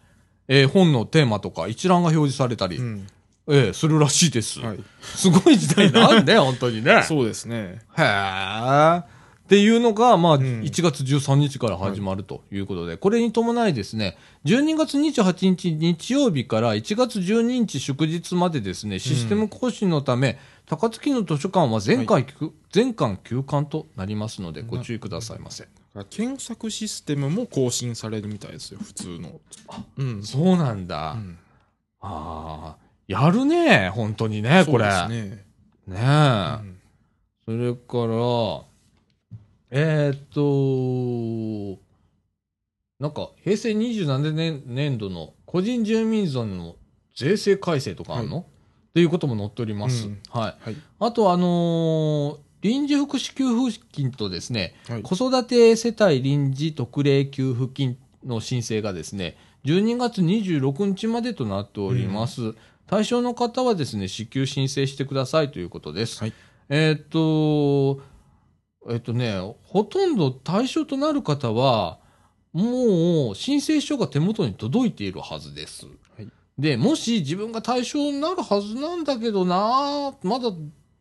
[0.47, 3.07] えー本のテーマとか一覧が表示されたり、うん。
[3.49, 4.59] ええするらしいです。
[4.59, 4.79] はい。
[5.01, 7.03] すごい時代なんね、本当にね。
[7.03, 7.81] そうですね。
[7.97, 9.12] へえ。
[9.53, 25.67] っていうのが、まあ、ん1月13日から始まるということで、これに伴いですね、12月28日日曜日から1月12日祝日までですね、システム更新のため、高槻の図書館は全館休、全館休館となりますので、ご注意くださいませ。
[26.09, 29.39] 検索システムも更新されるみたいですよ、普通の。
[29.97, 30.23] うん。
[30.23, 31.11] そうなんだ。
[31.11, 31.37] うん
[32.05, 34.91] ああ、やるね、本当にね、これ。
[34.91, 35.45] そうですね。
[35.87, 36.59] ねえ。
[36.61, 36.79] うん
[37.45, 38.72] それから、
[39.75, 41.81] えーっと、
[42.99, 46.75] なんか、平成27年年度の個人住民税の
[47.15, 50.05] 税制改正とかあるの、っていうことも載っております。
[50.05, 50.55] うんはい。
[50.63, 50.75] はい。
[50.99, 55.01] あと、あのー臨時福祉給付金とですね、はい。
[55.01, 62.53] 子育て世帯臨時特例給付金の申請がですね、12月26日までとなっております。
[62.87, 66.19] 対象の方はですね、支給申請してくださいということです。
[66.19, 66.33] はい
[66.69, 68.01] えーっと、
[68.89, 71.99] えっとね、ほとんど対象となる方は、
[72.51, 75.85] もう申請書が手元に届いているはずです。
[75.85, 80.51] はいで、もし自分が対象になるはずなんだけどな、まだ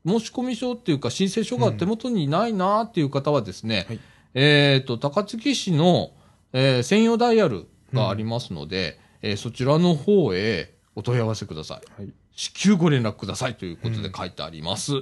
[0.07, 4.01] 申し込み書っていうか申請書が手元にないなっていう方はですね、はい
[4.35, 6.13] えっと、高槻市の、
[6.53, 12.01] えー専用ダイヤルがありますので、えーそちらの方へお問い合わせください。
[12.01, 12.13] はい。
[12.35, 14.93] 至急ご連絡くださいということで書いてあります。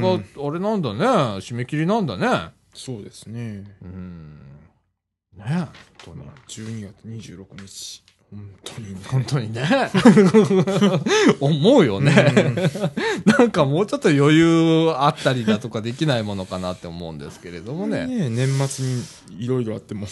[0.00, 1.04] がうんあれなんだね。
[1.40, 2.50] 締め切りなんだね。
[2.72, 3.64] そうですね。
[3.82, 4.38] うん。
[5.36, 5.68] ね本
[6.04, 6.32] 当にま。
[6.32, 8.04] あ12月26日。
[8.30, 9.00] 本当にね。
[9.08, 9.90] 本当にね。
[11.40, 12.14] 思うよね。
[13.26, 18.06] なんかもうちょっと余裕あったりだとかできないものかなって思うんですけれどもね。
[18.06, 18.84] ね年末
[19.34, 20.06] にいろいろあっても、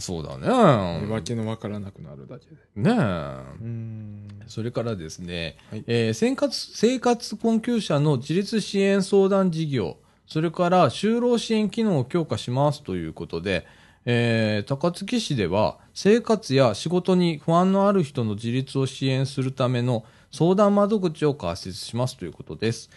[0.00, 0.48] そうだね。
[0.48, 2.56] わけのわからなくなるだけで。
[2.74, 3.62] ねえ。
[3.62, 4.28] うん。
[4.48, 13.66] それからですね、はいえー生活、生活困窮者の自立支援相談事業、それから就労支援機能を強化しますということで、
[14.04, 22.90] えー高槻市では生活や仕事に不安のある人の自立を支援するための相談窓口を開設しますということです。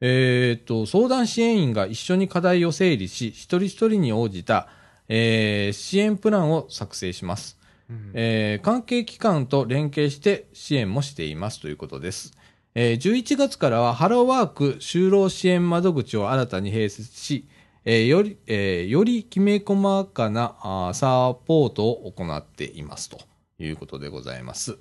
[0.00, 4.68] えーと、相談支援員が一緒に課題を整理し、一人一人に応じた、
[5.08, 7.58] えー支援プランを作成します。
[7.90, 12.32] うんえー関係機関と連携して支援もしていますということです。
[12.74, 17.46] えー11月からはハローワーク就労支援窓口を新たに併設し、
[17.90, 23.18] えーより、えーよりきめ細かなサポートを行っていますと
[23.58, 24.76] いうことでございます。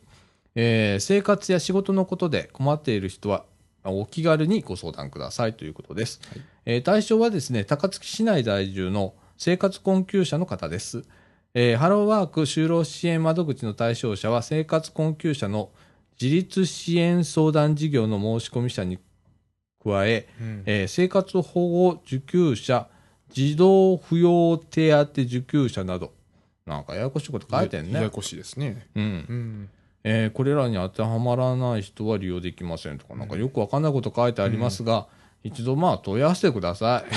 [0.55, 3.45] えー生活や仕事のことで困っている人は
[3.83, 6.19] あお気軽にご相談くださいということです。
[6.29, 11.03] はいえー対象はですね、高槻市内在住の生活困窮者の方です。
[11.53, 15.69] えーハローワーク就労支援窓口の対象者は生活困窮者の
[16.21, 18.99] 自立支援相談事業の申し込み者に
[19.81, 22.89] 加え、うんえー生活保護受給者、
[23.29, 26.13] 児童扶養手当受給者など、
[26.65, 27.93] なんかややこしいこと書いてんね。
[27.93, 28.87] ややこしいですね。
[28.95, 29.69] うんうん。
[30.03, 35.07] えーこれらに当てはまらない人は利用できませんとか、なんかよくわかんないこと書いてありますが、
[35.43, 37.09] 一度まあ問い合わせてください。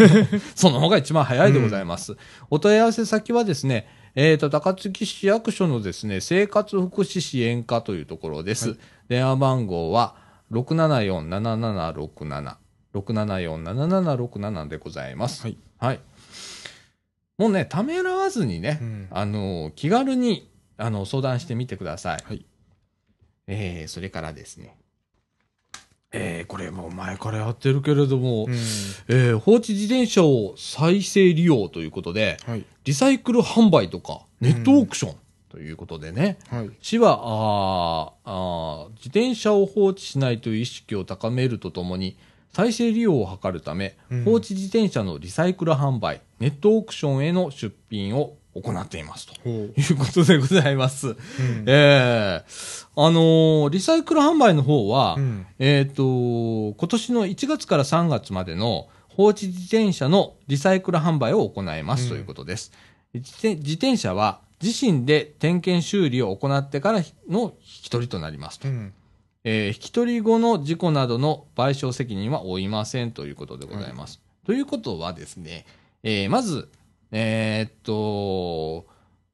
[0.54, 2.16] その方が一番早いでございます。
[2.50, 8.70] お問い合わせ先はですね、えっ、と、高槻市役所のですね、生活福祉支援課というところです。
[8.70, 10.16] はい電話番号は
[10.50, 12.56] 674-7767。
[13.00, 15.42] 674-7767でございます。
[15.42, 15.56] はい。
[15.78, 16.00] はい。
[17.38, 22.24] もうね、ためらわずにね、うんあの、気軽に、あの、相談してみてください。
[22.24, 22.46] はい。
[23.46, 24.76] えー、それからですね。
[26.12, 32.64] えー、これもう前からやってるけれども、うんえー放置自転車を再生利用ということで、はい。
[32.84, 35.16] リサイクル販売とか、ネットオークション
[35.50, 36.70] ということでね、はい。
[36.80, 42.16] 市はあーあー自転車を放置しないという意識を高めるとともに、
[42.56, 49.46] 再生利用を図るため、うん放置自転車のリサイクル販売、ネットオークションへの出品を行っていますと。
[49.46, 51.08] いうことでございます。
[51.08, 51.16] うん
[51.66, 52.44] ええ
[52.96, 62.72] あのーリサイクル販売の方は、うんえっ、と、今年の1月から3月までの放置自転車のリサイクル販売を行いますうんということです。
[63.12, 68.68] 自転自転車は自身で点検修理を行ってからの引き取りとなりますと。
[68.68, 68.94] うん。
[69.48, 74.20] えー引き取り後の事故などの賠償責任は負いませんということでございます。
[74.44, 75.64] ということはですね、
[76.02, 76.68] えーまず、
[77.12, 78.86] えーっと、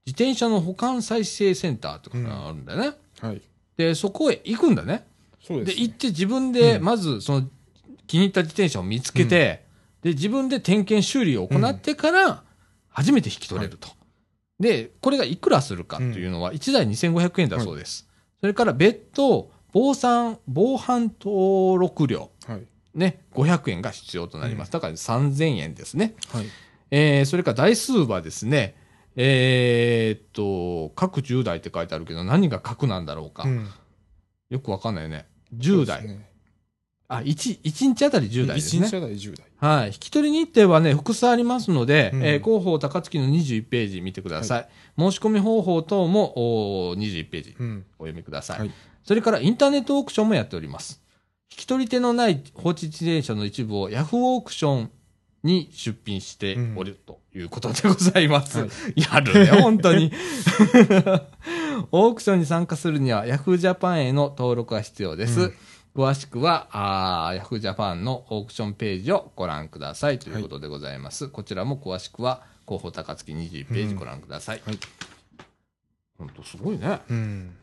[0.04, 2.92] 自転車の保管再生センターとかがあるんだよね。
[3.20, 3.40] はい。
[3.78, 5.06] で、そこへ行くんだね。
[5.40, 7.48] で、そうです、行って自分で、うんまず、その、
[8.06, 9.64] 気に入った自転車を見つけて、
[10.02, 12.42] で、自分で点検修理を行ってから、
[12.90, 13.88] 初めて引き取れると。
[14.60, 18.08] で、これがいくらするかっていうのは、1台2500円だそうです。
[18.40, 22.62] それから別途、防犯、防犯登録料、はい。
[22.94, 24.72] ね、500円が必要となります。
[24.72, 26.14] だから3000円ですね。
[26.28, 26.46] はい。
[26.90, 28.74] えー、それから台数はですね、
[29.16, 33.44] えーっと、各10台って書いてあるけど、何が各なんだろうか。
[33.44, 33.68] うん
[34.50, 35.24] よくわかんないね。
[35.56, 36.00] 10台。
[36.00, 36.28] そうですね
[37.08, 38.86] あ、1、一日あたり10台ですね。
[38.86, 39.46] 一日あたり10台。
[39.56, 39.86] はい。
[39.88, 44.68] 引き取り日程はね、複数ありますので、うんえー広報高槻の21ページ見てください。
[44.98, 47.86] 申し込み方法等もおー21ページうん。
[47.98, 48.60] お読みください。
[48.60, 48.70] はい
[49.04, 51.02] それからインターネットオークションもやっております。
[51.48, 54.90] き取り手のない放置自転車の一部をヤフーオークション
[55.42, 58.60] に出品しておるということでございます。
[58.60, 60.12] はいやるね、 本当に。
[61.90, 65.40] オークションに参加するには、ヤフージャパンへの登録が必要です。
[65.40, 65.54] うん
[65.94, 71.28] 詳しくは、あヤフージャパンのオークションページをご覧くださいということでございます。
[71.28, 74.62] こちらも詳しくは、広報高槻21ページご覧ください。
[74.64, 74.78] はい
[76.16, 77.00] 本当すごいね。
[77.10, 77.56] うん。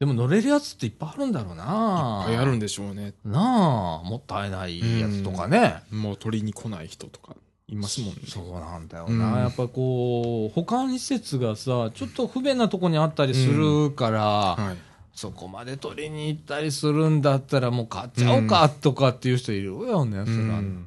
[0.00, 2.24] でも乗れるやつっていっぱいあるんだろうな。
[2.28, 3.14] いっぱいあるんでしょうね。
[3.24, 5.82] なあ、もったいないやつとかね。
[5.90, 7.34] もう取りに来ない人とか
[7.66, 8.14] いますもんね。
[8.28, 9.40] そうなんだようんな。
[9.40, 14.76] やっぱこう、保管施設がさ、ちょっと不便なとこにあったりするから、はい。
[15.14, 20.86] そこまで取りに行ったりするんだったらもう買っちゃおうかとかっていう人いるよね、それはうん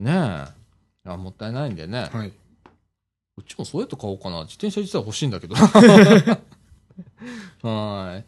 [0.00, 0.44] ねえ。
[1.08, 2.10] あもったいないんでね。
[2.12, 2.32] はい。
[3.36, 4.40] うちもそうやって買おうかな。
[4.40, 5.54] 自転車実は欲しいんだけど。
[7.62, 8.24] はい。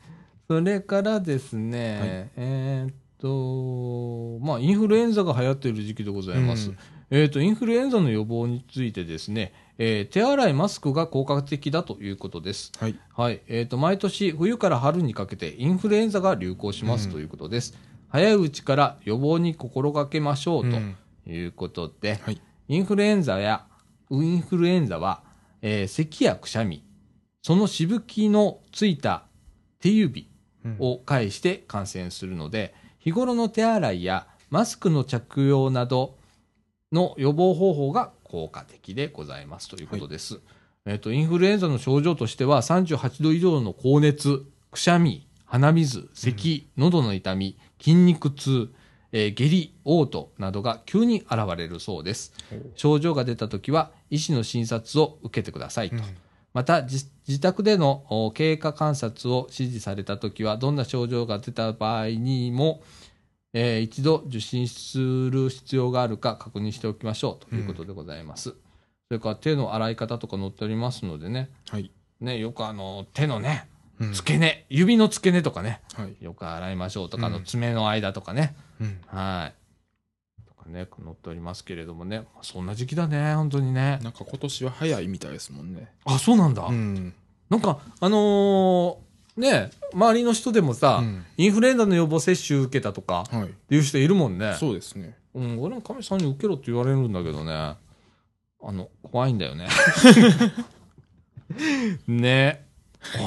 [0.53, 6.71] それからですね、えーっと、まあ、インフルエンザが流行っている時期でございます。
[6.71, 6.79] うん
[7.15, 12.73] えーっと、インフルエンザの予防についてですね、えー手洗い、マスクが効果的だということです。
[12.79, 12.99] はい。
[13.15, 13.41] はい。
[13.49, 17.75] えーっと、毎年冬から春にかけてインフルエンザが流行しますうんということです。
[18.09, 22.41] 早いうちから予防に心がけましょうとうんいうことで、はい。
[22.69, 23.67] インフルエンザや、
[24.11, 25.23] インフルエンザは、
[25.63, 26.83] えー咳やくしゃみ、
[27.43, 29.25] そのしぶきのついた
[29.81, 30.32] 手指うん
[30.79, 36.17] を介して感染するので、日頃の手洗いやマスクの着用など
[36.93, 40.41] の予防方法が効果的でございますということです。
[40.85, 48.73] えっ、と、インフルエンザの症状としては、38度以上の高熱、くしゃみ、鼻水、咳、喉の痛み、筋肉痛、
[49.13, 52.33] えー下痢、嘔吐などが急に現れるそうです。
[52.75, 55.97] 症状が出たときは、医師の診察を受けてくださいと。
[55.97, 56.03] うん
[56.55, 62.83] また自、自宅でのお経過観察を指示されたときは、どんな症状が出た場合にも、
[63.55, 68.51] えー一度受診する必要があるか確認しておきましょうということでございます。
[68.51, 68.57] そ
[69.11, 71.91] れから手の洗い方とか載っておりますのでね、はい。
[72.21, 73.69] ね、よくあの、手のね、
[74.01, 76.17] うん付け根、指の付け根とかね、はい。
[76.25, 79.01] よく洗いましょうとか、あのうん爪の間とかね、うん。
[79.07, 79.62] はい。
[80.63, 83.99] とかね、載っておりますけれどもね、まあそんな時期だね、本当にね。
[84.03, 85.93] なんか今年は早いみたいですもんね。
[86.05, 86.67] あ、そうなんだ。
[86.67, 87.15] うん。
[87.51, 88.97] なんか、あのー
[89.37, 93.45] ね、周りの人でもさ、うんインフルエンザの予防接種受けたとかはい。
[93.45, 94.57] っていう人いるもんね。
[94.59, 95.17] そうですね。
[95.35, 97.53] うん、俺も神さんに受けろって言われるんだけどね。
[97.55, 97.77] あ
[98.61, 99.69] の、怖いんだよね。
[102.07, 102.67] ね。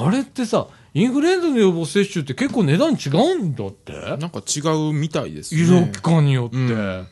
[0.00, 5.60] あれってさ、インフルエンザの予防接種って結構値段違うんだってなんか違うみたいですね。
[5.60, 7.08] 医療機関によって、うん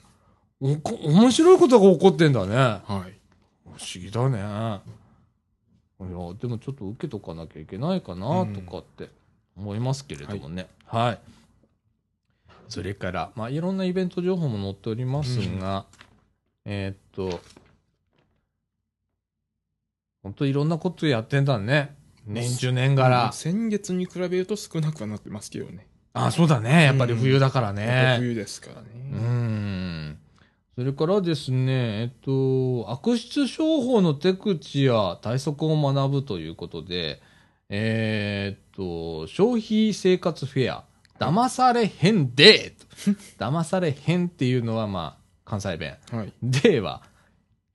[0.66, 2.57] おこ面白いことが起こってんだね。
[2.57, 2.87] はい。
[2.87, 4.38] 不思議だね。
[4.38, 9.11] いや、でもちょっと受けとかなきゃいけないかなとかって
[9.59, 10.66] 思いますけれどもね。
[10.87, 11.18] はい。
[12.70, 15.85] それから、まあ、いろんなイベント情報も載っておりますが、
[16.64, 17.40] えーっと、
[20.22, 21.94] 本当いろんなことやってんだね。
[22.27, 23.33] 年中年がら。
[23.33, 25.87] 先月に比べると少なくはなってますけどね。
[26.14, 26.85] あ、そうだね。
[26.85, 28.16] やっぱり冬だからやっぱね。
[28.18, 29.18] 冬ですからうね。
[29.20, 29.43] ん。
[30.74, 37.22] それからですね、えっと、悪質商法の手口や対策を学ぶということで、
[37.68, 40.84] えーっと、消費生活フェア、
[41.20, 42.74] 騙されへんで
[43.38, 45.96] 騙されへんっていうのは、まあ、関西弁。
[46.10, 46.32] はい。
[46.42, 47.02] では、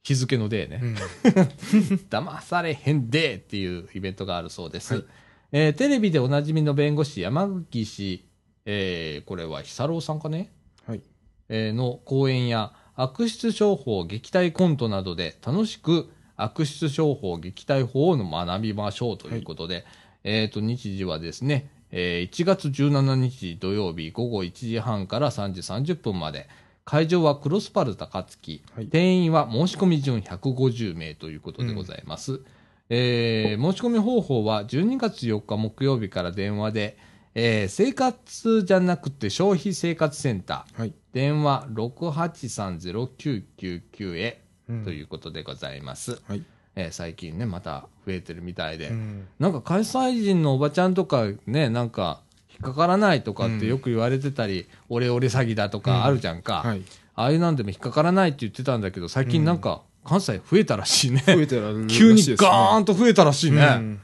[0.03, 0.79] 日付のでね。
[0.83, 0.95] うん
[2.09, 4.93] 騙されへんでっていうイベントがあるそうです。
[4.95, 5.05] はい
[5.51, 8.23] えーテレビでおなじみの弁護士、山岸、
[8.65, 10.51] えーこれは久郎さんかね？
[10.85, 11.01] はい。
[11.47, 19.85] えーの講演や悪質商法撃退コントなどで楽しく悪質商法撃退法を学びましょうということで、
[20.25, 26.49] えっ、と、日時はですね、えー1月17日土曜日午後1時半から3時30分まで、
[26.83, 28.87] 会場はクロスパル高槻、はい。
[28.87, 32.41] 定員は申し込み順150名ということでございます。
[32.89, 36.97] えー申し込み方法は12月4日木曜日から電話で、
[37.35, 40.93] えー生活じゃなくて消費生活センター、はい。
[41.13, 44.41] 電話6830999へ。
[44.69, 44.83] うん。
[44.83, 46.43] ということでございます、はい。
[46.75, 49.27] えー最近ねまた増えてるみたいで、うん。
[49.39, 52.21] なんか関西人のおばちゃんとかねなんか
[52.51, 56.81] 引っかからないとかってよく言われてたり、オレオレ詐欺だとかあるじゃんか、はい。
[57.15, 63.97] ああいうなんでも引っかからないって言ってたんだけど最近なんか関西増えたらしいね、増えたら急にガーンンと増えたらしいね、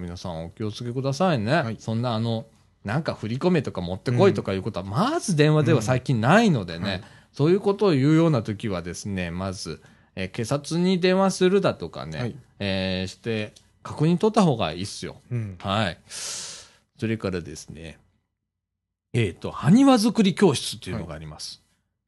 [0.00, 1.52] 皆さんお気をつけくださいね。
[1.52, 2.46] はいそんなあの、
[2.84, 7.02] なんか振り込めとか持ってこいとかいうことは、まず電話では最近ないのでね、はい
[7.32, 9.82] そういうことを言うような時はですね、まず、
[10.14, 13.52] えー警察に電話するだとかね、はいえーして、
[13.82, 15.16] 確認取った方がいいっすよ。
[15.30, 15.58] うん。
[15.58, 15.98] はい。
[16.08, 17.98] それからですね、
[19.12, 21.62] えっ、と、埴輪作り教室というのがあります。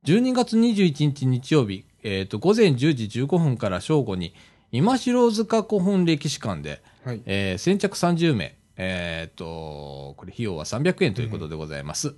[0.06, 4.34] 12月21日日曜日、えっ、と、午前10時15分から正午に、
[4.72, 7.22] 今城塚古墳歴史館で、はい。
[7.26, 12.14] えー先着30名、えっ、と、これ費用は300円ということでございます。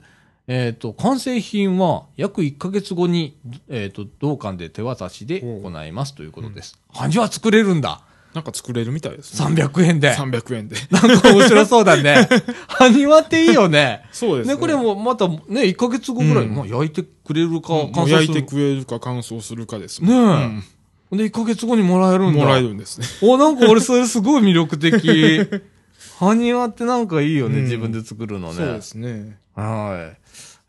[0.46, 6.78] えっ、と、完成品は約1ヶ月後に、えっ、と、同館で手渡しで行いますということです。
[6.92, 8.02] 埴輪作れるんだ
[8.34, 9.64] なんか作れるみたいですね。
[9.64, 10.14] !300 円で。
[10.14, 10.76] 300円で。
[10.90, 12.28] なんか面白そうだね。
[12.68, 14.02] 埴輪っていいよね。
[14.12, 14.54] そうですね。
[14.54, 20.64] ね、これもまたね、1ヶ月後ぐらい、うんまあ焼いてくれるか、乾燥する焼いてくれるか乾燥するかですねえうん
[21.10, 22.40] で、1ヶ月後にもらえるんだ。
[22.40, 23.06] もらえるんですね。
[23.22, 25.62] お、なんか俺それすごい魅力的。
[26.18, 28.54] 埴輪ってなんかいいよね、うん自分で作るのね。
[28.54, 29.38] そうですね。
[29.54, 30.14] は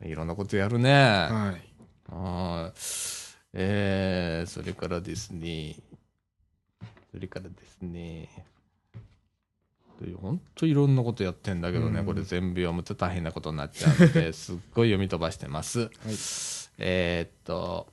[0.03, 0.09] い。
[0.09, 0.91] いろんなことやるね。
[0.93, 2.13] はい。
[2.13, 2.79] はい。
[3.53, 5.75] えー、それからですね。
[7.11, 8.29] それからですね。
[10.19, 15.91] ほんといろんなことやってんだけどね、うんこれ全部読むと大変なことになっちゃうので、 すっごい読み飛ばしてます。
[16.77, 17.87] えーっと、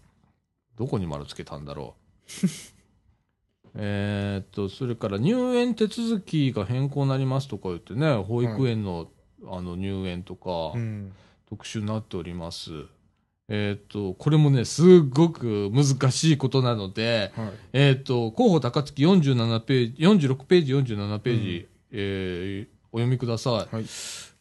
[0.76, 1.97] どこに丸つけたんだろう。
[3.74, 9.08] えーっと、それから入園手続きが変更になりますとか言ってね、保育園の,、
[9.46, 11.12] あの入園とか、うん。
[11.48, 12.70] 特集になっております。
[13.48, 17.52] えーっと、これもね、すっごく難しいことなので、はい。
[17.72, 23.74] えーっと、候補高槻47ページ、46ページ、47ページ、えーお読みください。
[23.74, 23.84] はい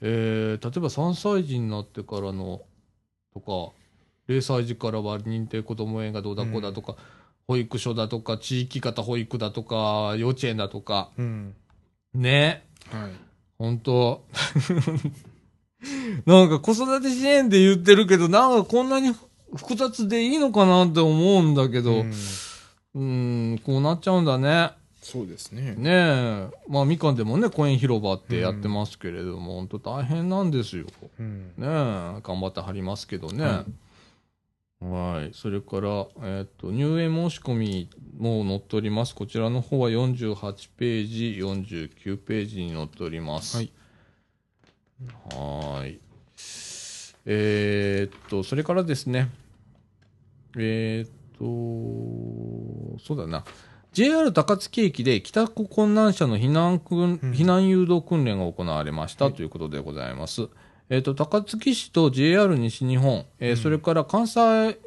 [0.02, 2.62] えー例えば3歳児になってからの、
[3.34, 3.74] とか、
[4.28, 6.96] 0歳児からは認定こども園がどうだこうだとか、
[7.48, 11.56] 保育所だとか、地域型保育だとか、幼稚園だとか、うん。
[12.14, 12.66] ね。
[12.92, 13.12] はい。
[13.58, 14.24] 本当
[16.26, 19.16] なんか子育て支援で言ってるけど、なんかこんなに
[19.56, 22.14] 複雑でいいのかなって思うんだけど、うん
[22.96, 24.72] うん、こうなっちゃうんだね。
[25.02, 25.76] そうですね。
[25.78, 26.50] ねえ。
[26.68, 30.86] まあ、みかんでもね、公園広場ってやってますけれども、本当大変なんですよ。
[31.18, 31.54] うん。
[31.58, 31.66] ねえ。
[32.24, 33.46] 頑張ってはりますけどね。
[33.46, 33.66] は
[34.80, 35.34] はい。
[35.34, 39.16] それから、えっ、と、入園申し込みも載っております。
[39.16, 43.58] こちらの方は48ページ、49ページに載っております。
[43.58, 43.72] はい。
[45.34, 46.00] はーい。
[47.26, 49.30] えーっと、それからですね。
[50.56, 53.44] えーっと、そうだな。
[53.94, 60.50] JR 高槻駅で帰宅困難者の避難訓、うん避難誘導訓練が行われました、ということでございます。
[60.90, 64.78] えーっと、高槻市と JR 西日本、えーそれから関西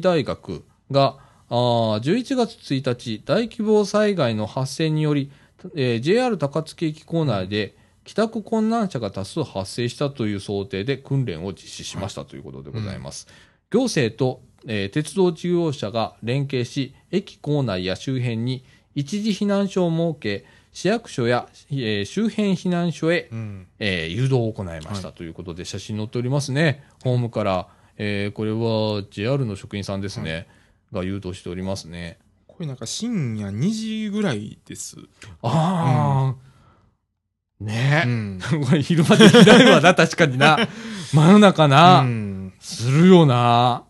[0.00, 5.30] 大学が、あー11月1日、大規模災害の発生により、
[5.74, 13.28] えー JR 高槻駅構内で、帰宅困難者が多数発生したという想定で訓練を実施しましたということでございます。
[13.70, 23.66] 行政と、えー鉄道事業者が連携し、駅構内や周辺に一時避難所を設け、市役所や、えー周辺避難所へ、うん。
[23.78, 26.84] えー誘導を行いましたということで、写真載っておりますね。
[27.02, 30.46] ホームから、えーこれは JR の職員さんですね、
[30.92, 32.18] が誘導しておりますね。
[32.46, 34.96] これなんか深夜2時ぐらいです。
[35.42, 38.08] ああ、ねえ。
[38.08, 38.40] ん。
[38.66, 40.56] これ昼間できないわな、確かにな。
[41.12, 42.00] 真夜中な。
[42.00, 42.52] うん。
[42.60, 43.84] するよな。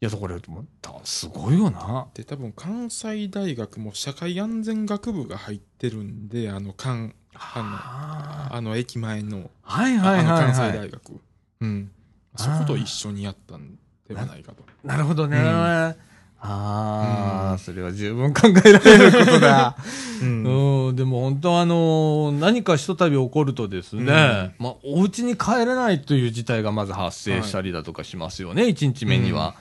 [0.00, 2.06] いや、もうたすごいよな。
[2.14, 10.72] で、多分関西大学も社会安全学部が入ってるんで、あの、関、あの、ああの駅前の、はいはいあのはい、関西はい。
[10.72, 11.20] 大学。
[11.62, 11.90] うん。
[12.36, 13.76] そこと一緒にやったん
[14.06, 14.62] ではないかと。
[14.84, 15.36] なるほどね。
[15.36, 16.08] うん
[16.40, 19.76] ああ、うんそれは十分考えられることだ。
[20.22, 29.54] うんうん、でも本当あの何かひとたび起こるとですね、まあ、お家に帰れないという事態がまず発生したりだとかしますよね、1日目には。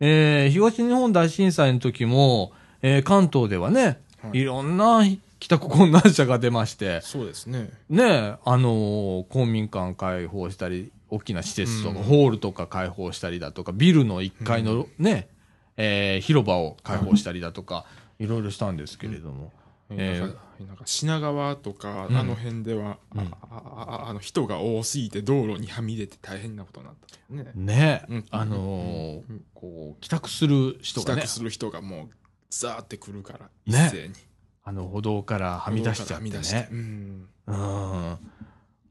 [0.00, 5.02] えー東日本大震災の時も、えー関東ではね、はいいろんな
[5.38, 7.70] 帰宅困難者が出まして、そうですね。
[7.88, 15.28] ね、あのー公民館開放したり、大きな施設とか、うんホールとか開放したりだとか、ビルの1階のね、
[15.76, 17.84] えー広場を開放したりだとか、
[18.18, 19.52] いろいろしたんですけれども。
[19.98, 20.36] えー
[20.66, 27.50] なんか品川とか、うんあの辺では、うんああの人が多すぎて道路にはみ出て大変なことになったとね。
[27.54, 32.08] ね、うんあのーこう、帰宅する人がね帰宅、する人がもう
[32.50, 34.14] ザーってくるから、一ね斉に。
[34.62, 36.68] あの歩道からはみ出しちゃって歩道からはみ出してね。
[36.70, 37.28] うん。
[37.46, 38.18] うん。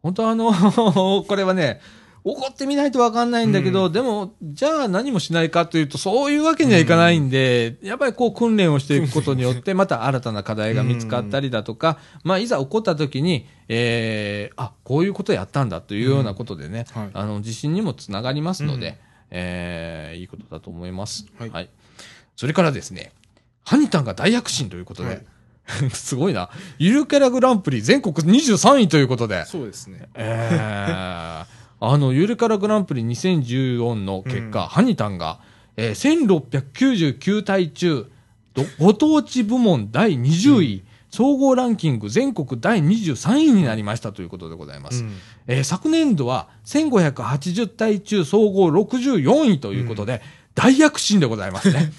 [0.02, 0.52] 本当あの、
[1.24, 1.82] これはね、
[2.24, 3.92] 怒ってみないとわかんないんだけど、うん。
[3.92, 17.10] でも、じゃあ何もしないかというと、そういうわけにはいかないんで、やっぱりこう訓練をしていくことによって、また新たな課題が見つかったりだとか、まあ、いざ起こった時に、えー、あ、こういうことやったんだというようなことでね、はい。
[17.14, 18.96] あの、自信にもつながりますので、うん。
[19.32, 21.26] えーいいことだと思います。
[21.38, 21.70] はい。
[22.36, 23.12] それからですね、
[23.64, 25.26] ハニタンが大躍進ということで、はい。
[25.94, 26.50] すごいな。
[26.78, 30.10] ゆるキャラグランプリ全国23位ということで、そうですね。
[30.16, 31.46] えー、
[31.82, 35.40] あの、ゆるからグランプリ2014の結果、うんハニタンが、
[35.78, 38.06] えー1699体中、
[38.54, 45.04] どご当地部門第20位、総合ランキング全国第23位になりましたということでございます。
[45.04, 45.12] うん
[45.48, 50.22] えー昨年度は1580体中総合64位ということで、
[50.56, 51.92] 大躍進でございますね。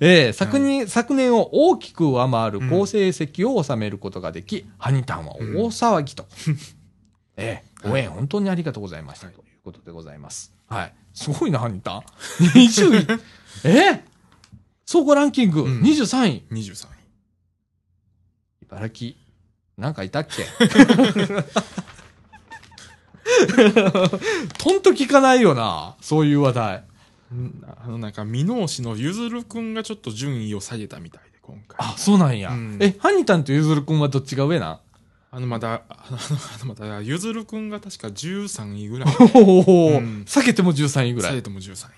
[0.00, 6.26] えー昨年、昨年を大きく上回る好成績を収めることができ、ハニタンは大騒ぎと。
[7.36, 10.52] えー応援本当にありがとうございました、はいということでございます。
[10.68, 10.94] はい。
[11.12, 12.00] すごいな、ハニタン。
[12.54, 13.20] 20位。
[13.68, 14.00] えー
[14.86, 16.44] 総合ランキングうん23位。
[16.50, 16.88] 23位。
[18.62, 19.14] 茨城、
[19.78, 20.44] なんかいたっけ？
[24.58, 26.84] とんと聞かないよな、そういう話題。
[27.32, 31.76] うんあの、なんか、箕面市のゆずるくんがちょっと順位を下げたみたいで、今回。
[31.80, 32.50] あ、そうなんや。
[32.50, 34.78] うんえ、ハニタンとゆずるくんはどっちが上なん？
[35.34, 39.14] あの、まだ、 あの、あのまだ、ゆずるくんが確か13位ぐらい。
[39.34, 41.34] おお、うん避けても13位ぐらい。
[41.34, 41.90] も13位。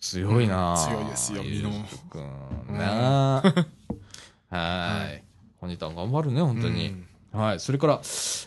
[0.00, 2.76] 強いな、うん強いですよゆずるミノくん。
[2.76, 3.42] なあ。
[3.42, 5.22] はーい。
[5.62, 6.88] ハニタン頑張るね、本当に。
[6.88, 7.60] うんはい。
[7.60, 8.00] それから、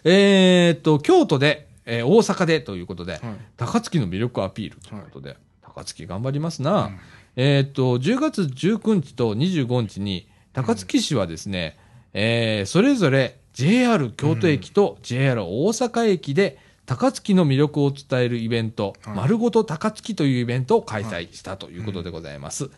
[0.06, 3.22] えーっと、京都で、えー大阪でということで、はい。
[3.58, 6.86] 高槻の魅力アピールということで、高槻頑張りますな。
[6.86, 7.00] うん
[7.36, 11.78] えーっと、10月19日と25日に、高槻市はですね、
[12.14, 22.70] えーそれぞれ JR 京都駅と JR 大阪駅で、高槻の魅力を伝えるイベント、はい丸ごと高槻というイベントを開催したということでございます。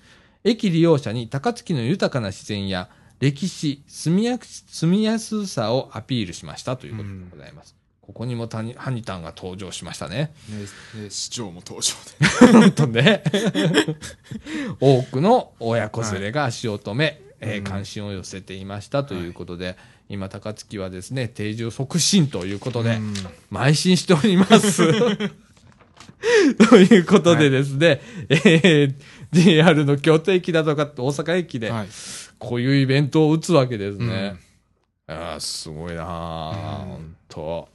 [0.46, 2.88] 駅利用者に高槻の豊かな自然や
[3.20, 7.76] 歴史、住みやす住みやすさをアピールしましたということでございます。
[8.00, 10.32] ここにもタニハニタンが登場しましたね。
[10.96, 11.94] ねね市長も登場
[12.54, 13.22] 本当ね。
[14.80, 19.78] 多くの親子連れが足を止め、えーうん関心を寄せていましたということで、
[20.10, 23.14] 今、高槻はですね、定住促進ということで、うん
[23.52, 24.84] 邁進しております。
[26.70, 28.94] ということでですね、えー
[29.32, 31.88] JR の京都駅だとか大阪駅で、はい。
[32.40, 34.38] こういうイベントを打つわけですね。
[35.06, 37.70] あーすごいなあ、うん本当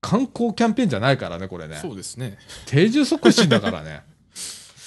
[0.00, 1.76] 観光キャンペーンじゃないからね、これね。
[1.82, 2.38] そうですね。
[2.66, 4.02] 定住促進だからね。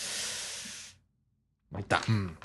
[1.72, 2.02] まいった。
[2.08, 2.36] うん。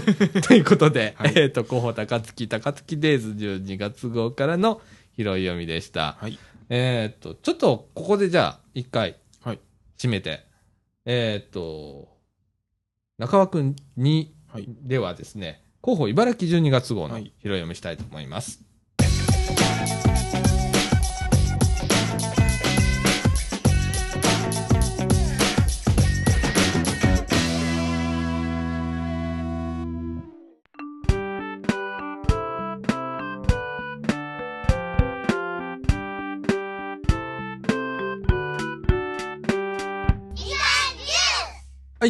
[0.46, 4.80] ということで、はいえっ、と、広報高槻高槻デイズ12月号からの
[5.16, 6.16] 拾い読みでした。
[6.20, 6.38] はい。
[6.68, 9.60] えっ、と、ちょっとここでじゃあ、一回、はい。
[9.98, 10.44] 締めて、
[11.04, 12.08] えっ、と、
[13.18, 14.68] 中枠に、はい。
[14.82, 18.60] ではですね、広報茨城12月号のはい拾い読みしたいと思います。
[18.98, 20.15] はい、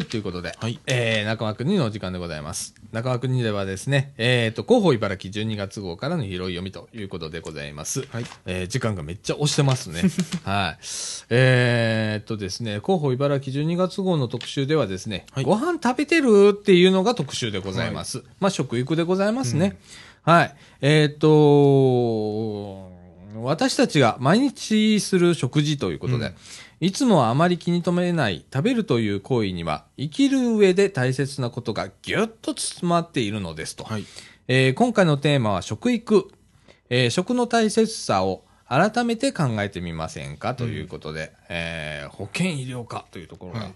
[0.05, 0.79] ということで、はい。
[0.87, 2.75] えー、中間国のお時間でございます。
[2.93, 8.07] 中間国ではですね、えっ、と、広報茨城12月号からの拾い読みということでございます。
[8.11, 8.25] はい。
[8.47, 10.03] えー時間がめっちゃ押してますね。
[10.45, 10.85] はい。
[11.31, 18.23] えーっとですね、広報茨城12月号の特集ではですね、はいご飯食べてるっていうのが特集でございます。
[18.41, 19.79] まあ、食育でございますね。
[20.23, 20.55] はい。
[20.81, 22.91] えーっと、
[23.43, 26.35] 私たちが毎日する食事ということで、うん
[26.79, 33.85] いつもはあまり気に留めない食べるという行為には、生きる上で大切なことがぎゅっと包まっているのですと。
[33.85, 34.05] はい。
[34.47, 36.29] えー今回のテーマは食育。
[36.91, 40.55] えー食の大切さを改めて考えてみませんか？
[40.55, 43.73] ということで、えー保健医療科というところが、はい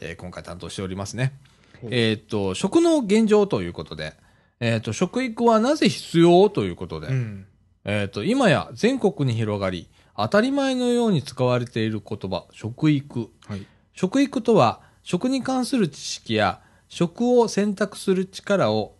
[0.00, 1.34] えー今回担当しておりますね。
[1.82, 4.14] えーっと、食の現状ということで、
[4.60, 6.48] えーっと、食育はなぜ必要？
[6.48, 7.46] ということで、うん。
[7.84, 9.88] えーっと、今や全国に広がり、
[10.22, 13.30] 当たり前のように使われている言葉、食育。
[13.46, 13.66] はい。
[13.94, 18.96] 食育とは、食に関する知識や、食を選択する力を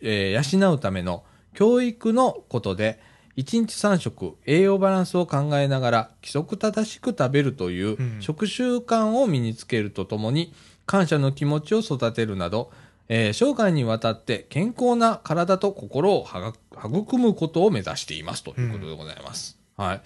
[0.00, 3.00] えー養うための教育のことで、
[3.36, 10.52] 1日3食栄養バランスを考えながら規則正しく食べるといううん食習慣を身につけるとともに、
[10.86, 12.70] 感謝の気持ちを育てるなど、
[13.08, 19.59] えー生涯にわたって健康な体と心を育むことを目指していますということでございます。
[19.80, 20.02] はい。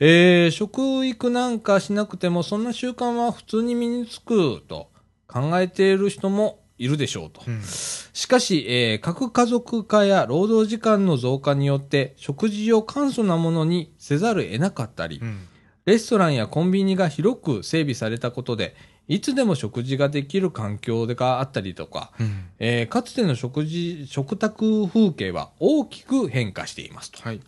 [0.00, 4.90] えー食育なんかしなくてもそんな習慣は普通に身につくと
[5.26, 7.42] 考えている人もいるでしょうと。
[7.46, 7.62] うん。
[7.62, 15.46] しかし、えー核家族化や労働時間の増加によって食事を簡素なものにせざるを得なかったり、うん。
[15.84, 18.74] レストランやコンビニが広く整備されたことで、
[19.08, 22.44] いつでも食事ができる環境があったりとか、うん。
[22.58, 27.20] えーかつての食事、食卓風景は大きく変化していますと。
[27.20, 27.40] はい。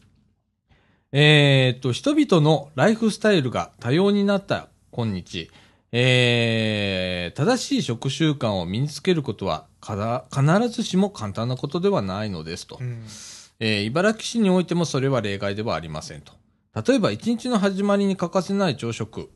[1.15, 5.51] えーっと、人々のライフスタイルが多様になった今日、
[5.93, 12.79] えー、正しい食習慣を身につけることは必ずしも簡単なことではないのですと。
[12.81, 13.05] うん
[13.61, 16.33] えー茨城市においてもそれは例外ではありませんと。
[16.75, 19.31] 例えば一日の始まりに欠かせない朝食。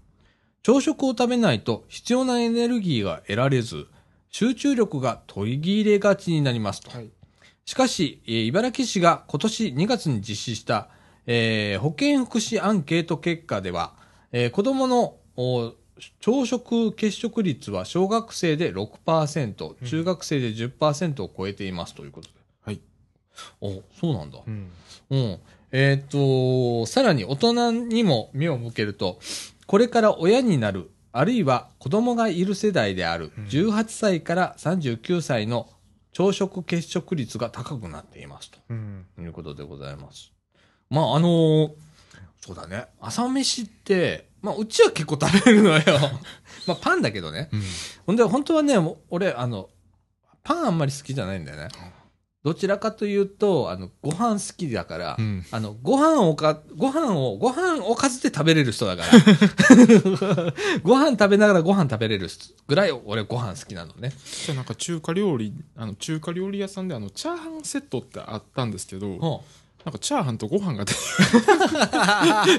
[0.62, 3.86] 朝食を食べないと必要なエネルギーが得られず、
[4.30, 6.90] 集中力が途切れがちになりますと。
[6.90, 7.10] はい。
[7.66, 10.88] しかし、えー茨城市が今年2月に実施した、
[11.26, 13.94] えー保健福祉アンケート結果では、
[14.32, 15.72] えー子供のお
[16.20, 22.34] 朝食欠食率は小学生で6%、中学生で10%を超えていますということで。
[22.64, 22.80] はい。
[23.60, 24.38] お、そうなんだ。
[24.46, 24.70] うん。
[25.10, 25.38] うん。
[25.72, 26.06] えーっ
[26.82, 29.18] と、さらに大人にも目を向けると、
[29.66, 35.66] これから親になる、あるいは子供がいる世代であるうん18歳から39歳の
[36.12, 39.06] 朝食欠食率が高くなっていますうん。
[39.16, 40.30] ということでございます。
[40.90, 41.70] まあ、あのー
[42.40, 42.86] そうだね。
[43.00, 45.82] 朝飯って、まあ、うちは結構食べるのよ。
[46.68, 47.48] まあ、パンだけどね。
[47.52, 47.62] うん。
[48.06, 48.74] ほんで、本当はね、
[49.10, 49.68] 俺、あの、
[50.44, 51.68] パンあんまり好きじゃないんだよね。
[52.44, 60.54] どちらかというと、あの、ご飯好きだから、うんあの、ご飯をか、ご飯を、ご飯おかずで食べれる人だから。
[60.84, 62.28] ご飯食べながらご飯食べれる
[62.68, 64.12] ぐらい俺ご飯好きなのね。
[64.44, 69.40] じゃあなんか中華料理、あの中華料理屋さんであのチャーハンセットってあったんですけど、うん
[69.86, 70.98] なんかチャーハンとご飯が出て、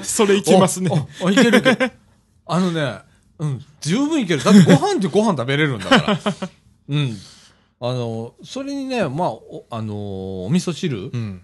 [0.02, 0.90] それいけますね。
[1.20, 1.92] おおいけるいける。
[2.46, 3.00] あのね、
[3.38, 4.42] うん、十分いける。
[4.42, 6.18] だってご飯ってご飯食べれるんだから。
[6.88, 7.16] うん。
[7.80, 9.96] あの、それにね、まあ、おあのー
[10.46, 11.42] お味噌汁うん。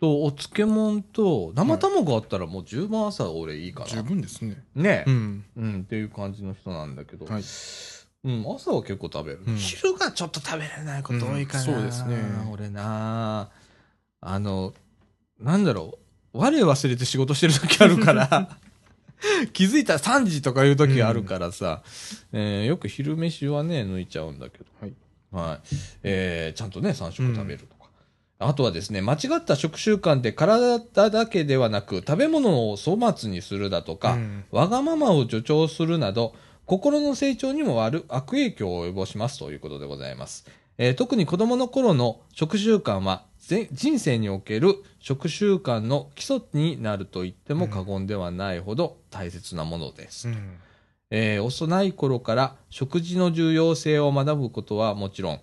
[0.00, 4.02] とお漬物と生卵あったらもう十分朝俺いいか十な。
[4.04, 4.62] 分ですね。
[4.76, 5.10] ねう。
[5.10, 5.44] ん。
[5.56, 7.26] うん、っていう感じの人なんだけど。
[7.26, 7.42] はい。
[8.22, 9.40] うん、朝は結構食べる。
[9.48, 12.16] うん昼がちょっと食べれないこと多いかな、うんそうですね
[12.52, 13.50] 俺な
[14.26, 14.72] あの、
[15.44, 15.98] なんだろ
[16.32, 16.38] う。
[16.38, 18.58] 我忘れて仕事してる時あるから、
[19.52, 21.82] 気づいたら3時とかいう時があるからさ、
[22.32, 24.64] えーよく昼飯はね、抜いちゃうんだけど。
[24.80, 24.92] はい。
[25.32, 25.60] はい。
[26.02, 27.90] えーちゃんとね、3食食べるとか。
[28.40, 30.78] あとはですね、間違った食習慣で体
[31.10, 36.34] だけではなく、食べ物を粗末にするだとか、うんわがままを助長するなど、
[36.66, 40.46] 心の成長にも悪悪影響を及ぼしますということでございます。
[40.78, 50.28] えー特に子供の頃の食習慣は、ぜ人生における食習慣の基礎になると言っても過言ではないほど大切なものです。
[50.28, 50.56] うん。
[51.10, 55.40] えー幼い頃から食事の重要性を学ぶことはもちろん、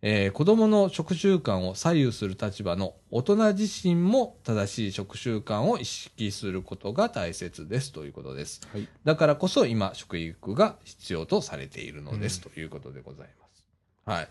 [0.00, 8.62] えー子供の食習慣を左右する立場の大人自身も正しい食習慣を意識することが大切ですということです。
[8.72, 8.88] はい。
[9.04, 13.62] だからこそ今、食育が必要とされているのです、ということでございます。
[14.04, 14.28] はい。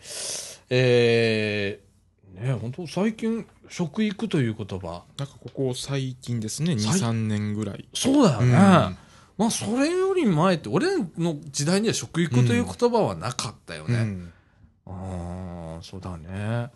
[0.71, 1.90] えー、
[2.31, 7.87] ね本当最近、食育という言葉、なんかここ最近ですね、2、最3年ぐらい。
[7.93, 8.47] そうだよね。
[8.47, 8.97] うん
[9.37, 13.95] まあ、それより前って、俺の時代には食育という言葉はなかったよね。
[13.95, 14.33] うん
[14.85, 16.69] ああ、そうだね。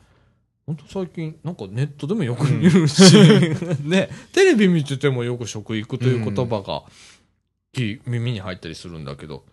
[0.66, 3.16] 本当最近、なんかネットでもよく見るし、
[3.84, 6.84] ね、テレビ見ててもよく食育という言葉が、
[7.72, 9.44] き耳に入ったりするんだけど、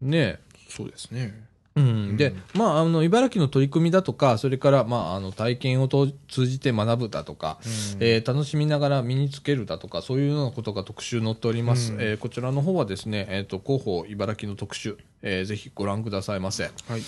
[0.00, 1.48] ねそうですね。
[1.76, 7.58] うん、で、まあ、あの、茨城の取り組みだとか、それから、まあ、あの、体験をと通じて学ぶだとか、
[8.00, 11.92] えー楽しみながら身につけるだとか、そういうようなことが特集載っております。
[11.92, 16.64] うんえーこちらの方はですね、えっ、と、広報茨城の特集、えーぜひご覧くださいませ。
[16.64, 17.02] はい。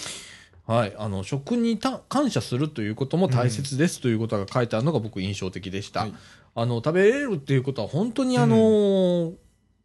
[0.67, 0.95] はい。
[0.97, 6.01] あの、食にた感謝するということも大切ですということが書いてあるのが僕印象的でした。
[6.01, 6.15] はい
[6.55, 9.33] あの、食べれるっていうことは本当にあのー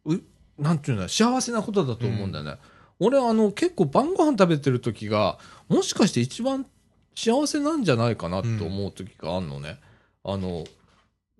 [0.04, 0.22] う
[0.58, 2.56] なんていうの幸せなことだと思うんだよね。
[3.00, 5.38] 俺、あの、結構晩ご飯食べてる時が、
[5.68, 6.66] もしかして一番
[7.14, 9.78] 幸せなんじゃないかなって思う時があるのね。
[10.24, 10.64] あの、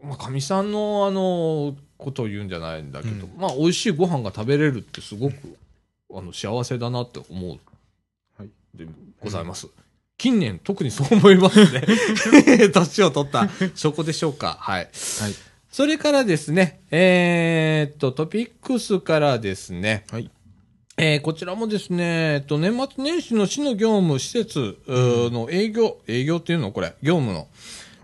[0.03, 5.35] まあ、かみさんのあの、ことを言うんじゃないんだけど、うんまあ、美味しいご飯が食べれるってすごく、
[6.15, 7.59] あの、幸せだなって思う。
[8.39, 8.51] はい。
[8.75, 8.87] で
[9.21, 9.69] ございます。
[10.17, 11.83] 近年、特にそう思いますね。
[12.73, 14.57] 年を取った証拠でしょうか。
[14.61, 14.89] はい。
[15.21, 15.35] はい。
[15.71, 20.31] それからですね、えーっと、トピックスからですね、はい。
[21.01, 26.73] えーこちらもですね、えっと、年末年始の市の業務施設の営業、営業っていうの？
[26.73, 27.49] これ、業務の、はい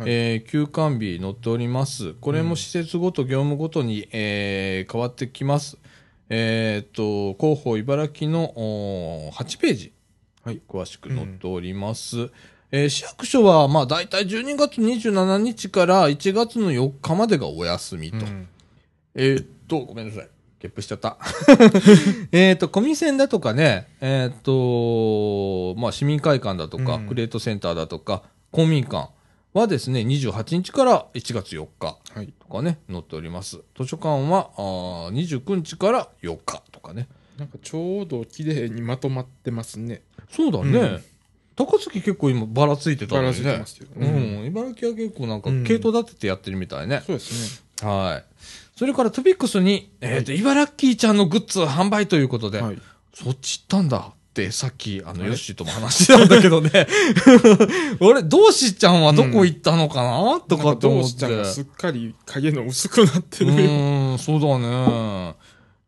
[0.06, 2.14] えー休館日載っております。
[2.14, 5.76] これも施設ごと、業務ごとに、えー変わってきます。
[6.30, 9.92] えーっと、広報茨城のおー8ページ、
[10.44, 10.60] はい。
[10.68, 12.30] 詳しく載っております。
[12.70, 18.18] えー市役所は、まあ、大体12月27日から1月の4日までがお休みと。
[18.18, 18.48] うん
[19.16, 20.28] えーっと、ごめんなさい。
[20.64, 21.18] ゲップしちゃった。
[22.32, 29.10] えーっと、コミセンだとかね、えーっと、まあ、市民会館だとか、うんクレートセンターだとか、公民館
[29.52, 32.32] はですね、28日から1月4日はい。
[32.40, 33.60] とかね、載っております。
[33.78, 37.08] 図書館はあー29日から4日とかね。
[37.38, 40.00] なんかちょうど綺麗にまとまってますね。
[40.30, 40.78] そうだね。
[40.78, 41.04] うん
[41.56, 43.52] 高槻結構今ばらついてたのにね。
[43.52, 44.46] ばらついてますよううんん。
[44.46, 47.02] 茨城は結構なんかうん系統立ててやってるみたいね。
[47.06, 48.33] そうですはい。
[48.76, 52.66] それからトピックスに、えっ、と、茨城ちゃんのグッズ販売ということで、ね。
[52.66, 52.78] はい。
[53.12, 56.88] そっち行ったんだって、さっき、あの、ヨッシーとも話してたんだけどね。
[58.00, 61.04] 俺、どうしちゃんはどこ行ったのかな、とかって思って。
[61.04, 63.54] どうしちゃんがすっかり影の薄くなってうる。
[63.54, 65.34] ーん、そうだね。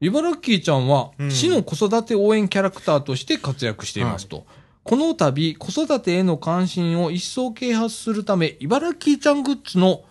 [0.01, 4.47] 茨城ちゃんは、うん市の子育て応援キャラクターとして活躍していますと。
[4.85, 10.05] この度、子育てへの関心を一層啓発するため、茨城ちゃんグッズの、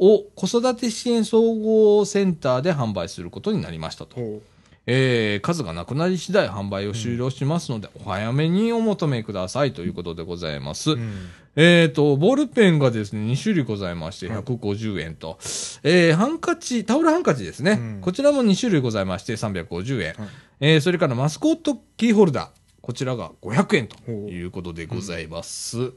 [0.00, 4.16] を子育て支援総合センターで販売することになりましたと。
[4.16, 4.42] ほ
[4.86, 10.92] えー数がなくなり次第販売を終了しますので、お早めにお求めくださいということでございます。
[10.92, 10.94] う。
[10.94, 11.28] うん。
[11.54, 15.38] えっ、と、ボールペンがですね、2種類ございまして、はい150円と、
[15.82, 17.72] えーハンカチ、タオルハンカチですね。
[17.72, 20.14] うんこちらも2種類ございまして、350円。
[20.14, 20.28] はい
[20.60, 22.48] えーそれからマスコットキーホルダー。
[22.80, 25.92] こちらが500円ということでございます。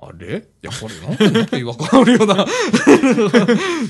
[0.00, 0.38] あれ？
[0.62, 2.34] いや、これなんか、なんか違和感あるよな。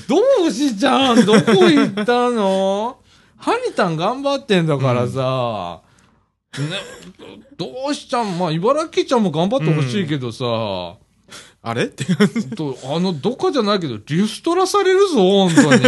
[0.07, 1.25] どうしちゃん？
[1.25, 2.97] どこ行ったの？
[3.37, 5.81] ハニタン頑張ってんだからさ、
[6.59, 6.65] ね、
[7.57, 10.97] どうしちゃん、まあ、茨城ちゃんも頑張ってほしいけどさ、
[11.61, 11.83] あれ？
[11.83, 12.05] って
[12.55, 15.83] とあの、どっかじゃないけど、リストラされるぞ、本当に。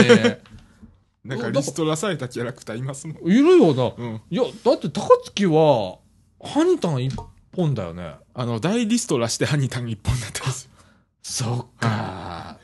[1.26, 3.18] なんかリストラされたキャラクターいますもん。
[3.28, 3.92] いるよな。
[3.98, 4.22] うん。
[4.30, 5.98] いや、だって高槻は、
[6.44, 7.16] ハニタン一
[7.56, 8.16] 本だよね。
[8.34, 10.72] あの、大リストラしてハニタン一本だったんですよ。
[11.22, 12.58] そっか。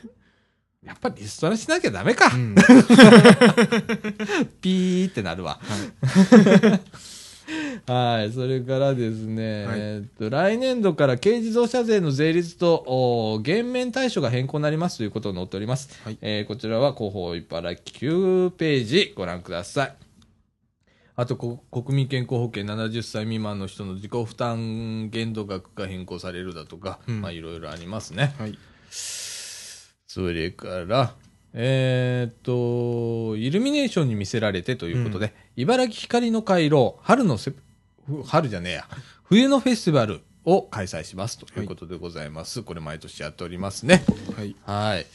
[0.84, 2.34] やっぱりリストラしなきゃダメか。
[2.34, 2.54] うん。
[4.60, 5.60] ピーってなるわ。
[7.86, 8.32] はい。
[8.32, 15.88] それからですね、はいえーっと、来年度から軽自動車税の税率と、お減免対象が変更になりますということに載っております。
[16.04, 20.07] はいえーこちらは広報茨城9ページご覧ください。
[21.20, 28.36] あとこ、国民健康保険70歳未満の人の自己負担限度額が変更されるだとか、うんまあいろいろありますね。
[28.38, 28.56] はい。
[28.88, 31.14] それから、
[31.54, 37.52] えーっと、イルミネーションに見せられてということで、茨城光の回廊、春のせ、
[38.06, 38.84] ふ春じゃねえや、
[39.24, 42.62] 冬のフェスティバルを開催しますということでございます。
[42.62, 44.04] これ毎年やっておりますね。
[44.36, 44.54] はい。
[44.64, 45.06] はい。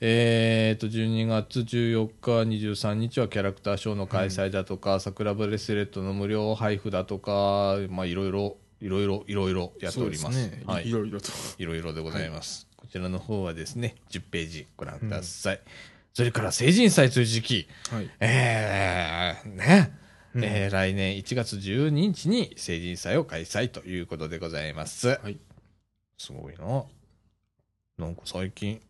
[0.00, 10.44] えーっと、12月14日、23日はキャラクターショーの開催だとか、桜ブレスレットの無料配布だとか、まあいろいろ、いろいろ、いろいろやっております。
[10.44, 10.62] すね。
[10.66, 10.92] はいい。
[10.92, 11.32] ろいろと。
[11.58, 12.68] いろいろでございます。
[12.76, 15.60] こちらの方はですね、10ページご覧ください。
[16.14, 18.10] それから成人祭という時期、はい。
[18.20, 19.92] えー、ね、
[20.34, 25.08] うんえー来年1月12日に成人祭を開催ということでございます。
[25.08, 25.38] はい。
[26.18, 26.84] すごいな。
[27.98, 28.80] なんか最近、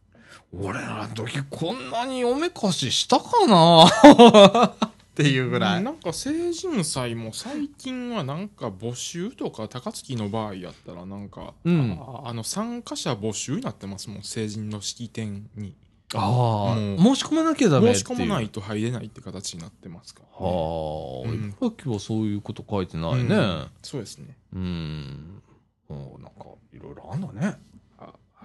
[0.52, 3.84] 俺らの時こんなにおめかししたかな？
[5.18, 5.82] っていうぐらい。
[5.82, 15.74] なんか成人祭も最近はなんか募集とか高槻の場合やったらなんか、うんああの参加者募集になってますもん成人の式典に
[16.14, 18.04] ああ、申し込まなきゃダメっていう。
[18.06, 23.34] 申し込まないと入れないって形になってますから、ね、はあ、うん茨城はそういうこと書いてないね。
[23.34, 25.42] うんそうですねうん。
[25.88, 27.58] もうなんか、いろいろあんだね。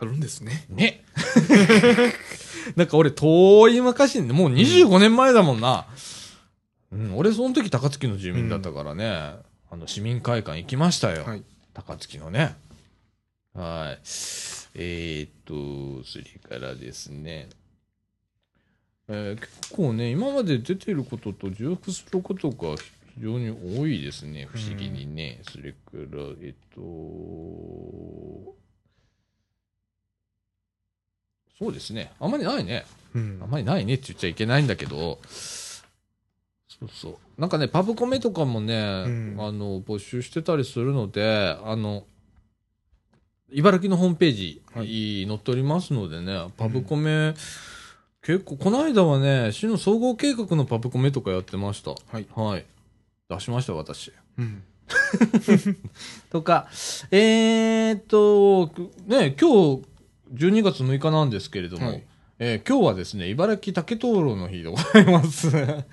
[0.03, 1.03] ああるんですねね。
[2.75, 5.85] なんか俺、遠い昔に、もう25年前だもんな。
[6.91, 9.35] うん、俺、その時高槻の住民だったからね、
[9.69, 11.23] あの、市民会館行きましたよ。
[11.23, 11.43] はい
[11.73, 12.55] 高槻のね。
[13.55, 13.99] はい。
[14.75, 17.49] えー、っと、それからですね。
[19.07, 22.75] えー結構ね、今まで出てることと重複することが
[23.15, 25.41] 非常に多いですね、不思議にね。
[25.49, 25.99] それから、
[26.41, 26.81] えっと、
[31.57, 32.11] そうですね。
[32.19, 32.85] あんまりないね。
[33.15, 37.41] うんあんまりないねって言っちゃいけないんだけど、そうそう。
[37.41, 42.03] なんかね、パブコメとかもね、んあの、募集してたりするので、あの、
[43.51, 47.33] 茨城のホームページ、はい載っておりますのでね、パブコメ、
[48.23, 51.91] 結構、この間はね、市の総合計画のパブコメとかやってました。
[51.91, 52.65] はい、はい。
[53.29, 54.11] 出しました、私。
[54.37, 54.63] うん
[56.29, 56.67] とか、
[57.09, 58.71] えーっと、
[59.07, 59.83] ね、今日、
[60.34, 62.03] 12月6日なんですけれども、はい。
[62.39, 65.47] えー今日はですね、茨城竹灯籠の日でございます。
[65.53, 65.84] えー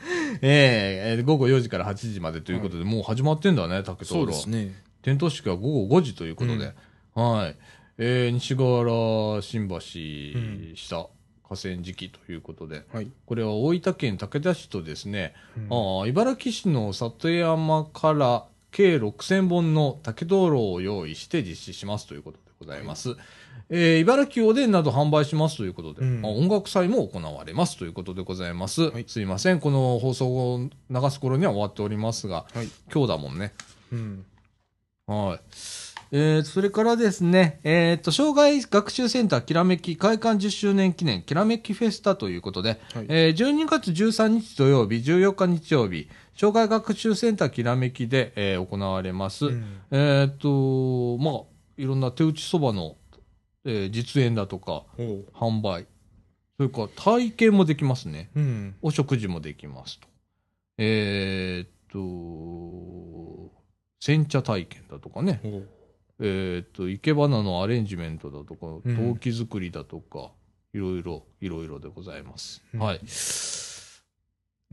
[0.42, 4.32] えー午後4時から8時までということで、もう始まってんだね、竹灯そう籠。
[4.32, 4.74] ですね。
[5.02, 6.72] 点灯式は午後5時ということで、
[7.14, 7.56] はい。
[7.98, 9.80] えー西河原新橋
[10.74, 11.08] 下、
[11.46, 16.00] 河川敷ということで、はい、これは大分県武田市とですね、うん。
[16.00, 23.16] ああ茨城市の里山から計6000本の竹灯籠を用意して実施しますということでございます。
[23.68, 28.82] えー茨城おでんなど販売しますということで、うんまあ音楽祭も行われますということでございます。
[28.82, 32.68] はいすいません、この放送を流す頃には終わっておりますが、はい。
[32.92, 33.52] 今日だもんね。
[33.92, 34.24] うん。
[35.06, 35.40] はい。
[36.12, 49.46] えー、それからですね、えっ、と、障害学習センターきらめき開館10周年記念きらめきフェスタということで、はいえー12月13日土曜日、14日日曜日、障害学習センターきらめきで、えー行われます。
[49.46, 51.40] うんえっ、と、まあ、
[51.76, 52.96] いろんな手打ちそばの、
[53.64, 54.84] えー実演だとか、
[55.34, 55.86] 販売、
[56.56, 58.30] それから体験もできますね。
[58.34, 58.74] うん。
[58.82, 60.08] お食事もできますと。
[60.78, 63.50] えっ、と、
[64.00, 65.40] 煎茶体験だとかね。
[66.20, 70.32] えっ、と、生け花のアレンジメントだとか、うん陶器作りだとか、
[70.72, 72.62] いろいろ、いろいろでございます。
[72.74, 73.00] うんはい。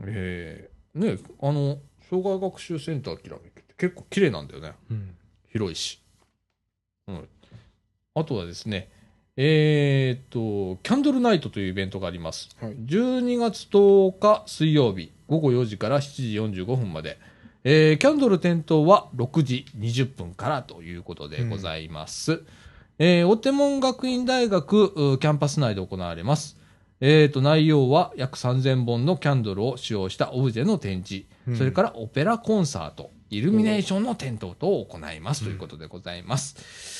[0.00, 1.78] えー、ね、あの、
[2.08, 4.72] 障害学習センターきらめきって結構綺麗なんだよね。
[4.90, 5.16] うん。
[5.50, 6.00] 広いし。
[7.06, 7.28] うん。
[8.18, 8.90] あとはですね、
[9.36, 12.48] えっ、と、キャンドルナイトというイベントがあります。
[12.60, 12.72] はい。
[12.72, 17.18] 12月10日水曜日午後4時から7時45分まで、
[17.62, 22.42] えーキャンドル点灯は6時20分からということでございます。
[22.98, 26.58] えー、お手門学院大学うキャンパス内で行われます。
[27.00, 36.97] えーと、内容は約3000本のキャンドルを使用したオブジェの展示、うんそれからオペラコンサート、イルミネーションの点灯等を行いますということでございます。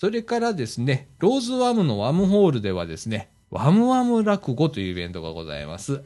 [0.00, 6.02] それからですね、ローズワムのワムホールではですね、ワムワム落語というイベントがございます。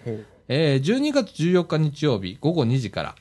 [0.48, 3.14] えー12月14日日曜日午後2時から、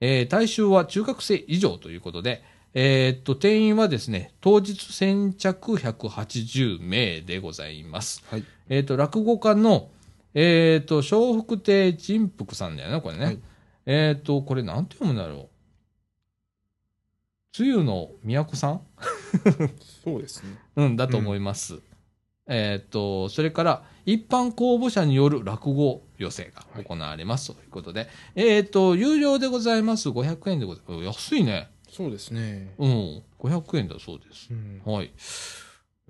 [0.00, 2.42] えー対象は中学生以上ということで、
[2.74, 8.24] えーっと、定員はですね、当日先着180名でございます。
[8.28, 8.44] はい。
[8.68, 9.90] えーっと、落語家の、
[10.34, 13.24] えーっと、笑福亭仁福さんだよね、これね。
[13.24, 13.38] はい
[13.86, 15.48] えーっと、これなんて読むんだろう。
[17.58, 18.80] 梅雨の都さん？
[20.04, 20.58] そうですね。
[20.76, 21.78] うん、だと思います。
[22.48, 30.10] えーっと、それから、一般公募者による落語寄せが行われますということで、えーっと、有料でございます。
[30.10, 31.32] 500円でございます。
[31.32, 31.68] 安いね。
[31.90, 32.72] そうですね。
[32.78, 34.48] うん、500円だそうです。
[34.50, 34.80] うん。
[34.84, 35.06] はい。
[35.06, 35.12] いや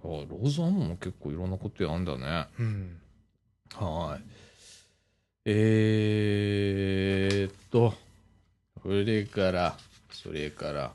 [0.04, 2.46] ローズアームも結構いろんなことやんだね。
[2.58, 3.00] うん。
[3.74, 4.22] はい。
[5.46, 7.94] えーっと、
[8.82, 9.78] それから、
[10.10, 10.92] それから、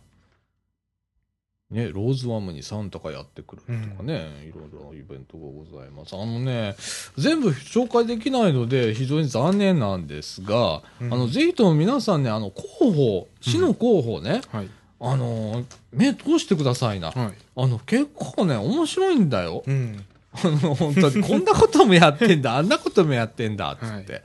[1.71, 3.67] ね、ローズワムにサンタがやってくると
[3.97, 6.15] かね、いろいろイベントがございます。
[6.15, 6.75] あのね、
[7.17, 14.69] 全部紹介できないので非常に残念なんですが、うんあの、ぜひとも皆さんね、あの、広報、市の広報ね、はい。
[14.99, 15.63] あの、
[15.93, 17.11] 目通してくださいな。
[17.11, 17.33] はい。
[17.55, 19.63] あの、結構ね、面白いんだよ。
[19.65, 20.03] うん。
[20.33, 24.13] あの、本当に、こんなこともやってんだ、 あんなこともやってんだ、つって。
[24.13, 24.23] はい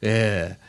[0.00, 0.68] ええ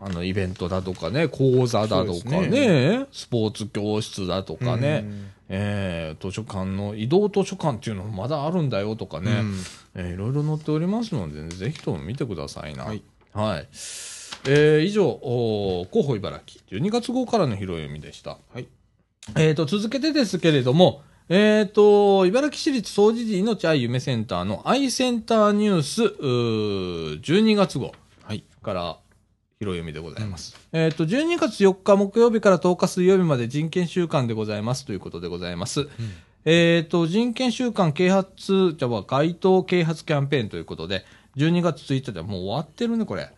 [0.00, 5.04] あの、イベントだとかね、講座だとかね、ですスポーツ教室だとかね、
[5.48, 9.24] ええ図書館の、移動図書館っていうのもまだあるんだよとかうん。
[9.24, 9.42] ね、
[9.94, 12.84] ええいろいろ載っておりますので、ぜひとも見てくださいな。
[12.84, 13.02] はい。
[13.32, 13.68] はい。
[14.46, 18.38] えー以上、お広報茨城、12月号からの広読みでした。
[18.52, 18.68] はい。
[19.36, 27.92] えーと、続けてですけれども、えーと、茨城市立総除寺命愛夢センターの愛センターニュース、うー12月号
[28.22, 28.44] はい。
[28.62, 28.98] から
[29.58, 30.56] 広読みでございます。
[30.72, 35.88] えーと、12月4日木曜日から10日水曜日まで人権週間でございますということでございます。
[36.44, 41.04] えーと、人権週間啓発、じゃあ、街頭啓発キャンペーンということで、
[41.36, 43.24] 12月1日はもう終わってるね、これ。
[43.24, 43.30] す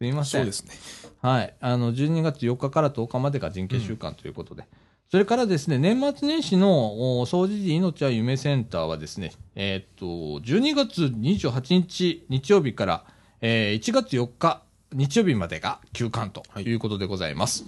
[0.00, 0.40] みません。
[0.40, 0.72] そうですね。
[1.20, 1.54] はい。
[1.60, 4.64] あの、12月4日から10日までが人権週間ということで。
[5.10, 10.06] それからですね、年末年始の、お総除寺命は夢センターはですね、えーっと、
[10.46, 13.04] 12月28日日曜日から、
[13.40, 14.62] えー1月4日
[14.92, 17.64] 日曜日までが休館ということでございます。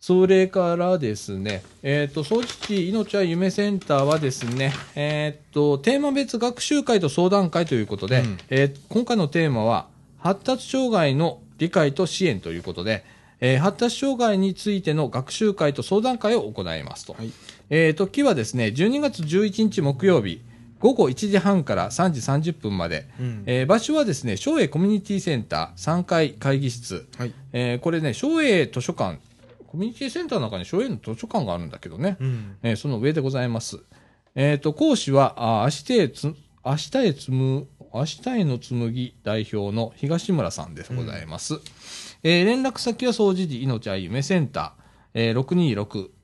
[0.00, 9.88] それからですね、えっ、と、総除寺命は夢センターはですね、えっ、と、テーマ別学習会と相談会ということで、うんえー今回のテーマは、
[10.18, 13.04] 発達障害の理解と支援ということで、
[13.40, 17.12] えー発達障害についての学習会と相談会を行いますと。
[17.12, 17.30] はい。
[17.68, 20.40] えー、時はですね、12月11日木曜日、
[20.80, 22.20] 午後1時半から3時
[22.50, 27.34] 30分まで、うんえー場所はですね、松栄コミュニティセンター3階会議室、はい。
[27.52, 29.18] えーこれね、松栄図書館、
[29.68, 32.56] コミュニティセンターの中に松栄の図書館があるんだけどね、うん。
[32.62, 33.78] えーその上でございます。
[34.34, 41.60] えっ、と、講師は、あ明日へつ、明日へつむ、明日への紡ぎ代表の東村さんでございます。
[42.22, 44.80] えー連絡先は総除寺命あゆめセンター、
[45.12, 45.38] えー、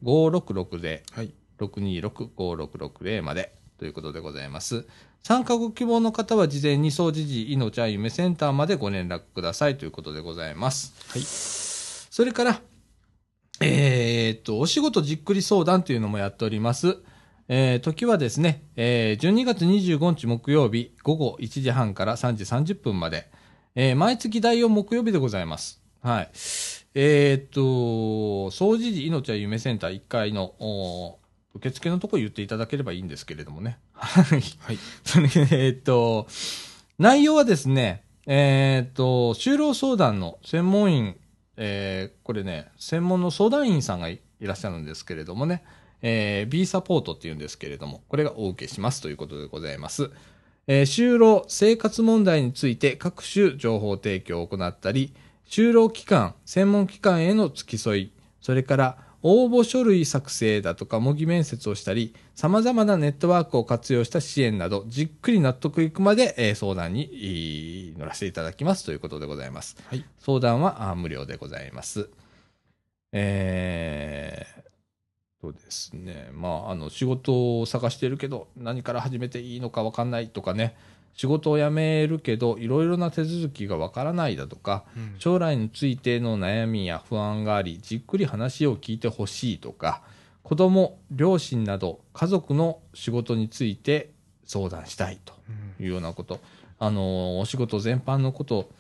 [0.03, 1.31] 626-566はい。
[1.59, 4.87] 626-5660までということでございます。
[5.23, 10.95] 参加ご希望の方は事前に総除寺命あゆめセンターまでご連絡くださいということでございます。
[11.09, 11.23] はい。
[11.23, 12.61] それから、
[13.61, 16.99] えーっと、お仕事じっくり相談というのもやっております。
[17.49, 23.29] えー時はですね、えー12月25日木曜日午後1時半から3時30分まで、
[23.75, 25.81] えー毎月第4木曜日でございます。
[26.03, 26.31] はい。
[26.95, 27.61] えーっと、
[28.51, 31.19] 掃除時命は夢センター1階の、お
[31.57, 33.79] 受付のところ言っていただければいいんですけれどもね。
[33.93, 34.41] はい。
[34.61, 34.79] はい。
[35.05, 36.27] そ れえーっと、
[36.99, 41.17] 内容はですね、えーっと、就労相談の専門員、
[41.57, 45.63] えーこれね、専門の相談員さんがいいらっしゃるんですけれどもね、
[46.03, 50.11] えー B サポートっていうんですけれども、これがお受けしますということでございます。
[50.67, 55.15] えー就労、生活問題について各種情報提供を行ったり、
[55.49, 69.77] 就労機関、専門機関への付き添い、それから応募書類作成だとか模擬面接をしたり、様々なネットワークを活用した支援など、じっくり納得いくまで、えー相談に乗らせていただきますということでございます。
[69.89, 70.05] はい。
[70.19, 72.09] 相談はあ無料でございます。
[73.13, 74.63] えー、
[75.41, 76.31] そうですね。
[76.33, 80.77] まあ、あの、仕事を探してるけど、何から始めていいのかわかんないとかね、
[81.17, 90.03] 仕事を辞めるけど、いろいろな手続きがわからないだとか、うん将来についての悩みや不安があり、じっくり話を聞いてほしいとか、
[90.43, 94.11] 子供、両親など家族の仕事について
[94.45, 95.35] 相談したいと
[95.81, 96.39] いうようなこと、
[96.79, 98.71] あの、お仕事全般のこと、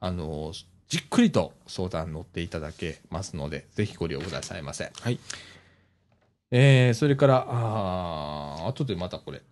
[0.00, 0.52] あの、
[0.88, 4.90] じっくりと相談乗っていただけますので、ぜひご利用くださいませ。
[5.00, 5.18] はい。
[6.50, 9.42] えーそれから、あー後でまたこれ、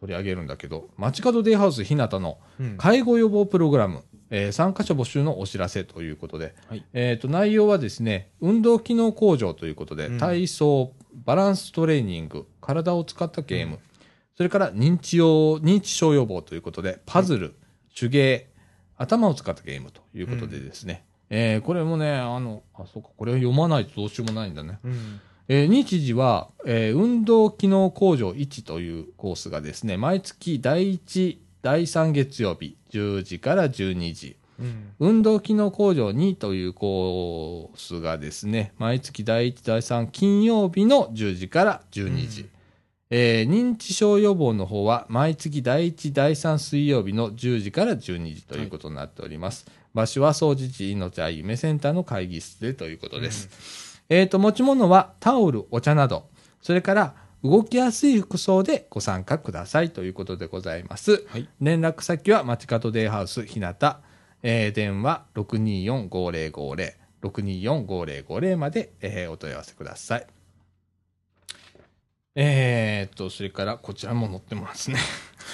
[0.00, 2.76] 取り上げるんだけど、街角デイハウス日向のうん。
[2.76, 6.84] 介護予防プログラム、えー参加者募集のお知らせということで、はい。
[6.92, 10.18] えーと内容はですね、運動機能向上ということで、うん。
[10.18, 10.92] 体操、
[11.24, 13.78] バランストレーニング、体を使ったゲーム、
[14.36, 17.54] それから認知用認知症予防ということで、パズル、
[17.98, 18.50] 手芸、
[18.98, 24.78] 頭を使ったゲームということでですね、えーこれもね、あの、あ、そうか、これ読まないとどうしようもないんだね。
[24.84, 34.36] うんえー日時は、えー運動機能向上1というコースがですね、毎月第1、第3月曜日、10時から12時。
[34.58, 42.40] うん運動機能向上2というコースがですね、毎月第1、第3金曜日の10時から12時。
[42.42, 42.48] うん
[43.10, 49.64] えー認知症予防の方は毎月第1、第3水曜日の10時から12時ということになっております。
[49.94, 53.85] 場所は総除地命あ夢センターの会議室でということです。
[54.08, 56.28] えっ、と、持ち物はタオル、お茶など、
[56.60, 61.24] それから動きやすい服装でご参加くださいということでございます。
[61.28, 61.48] はい。
[61.60, 63.74] 連絡先は街角デイハウス日向、
[64.42, 70.26] えー電話624-5050、624-5050まで、えーお問い合わせください。
[72.38, 74.98] えー、っと、それからこちらも載ってますね。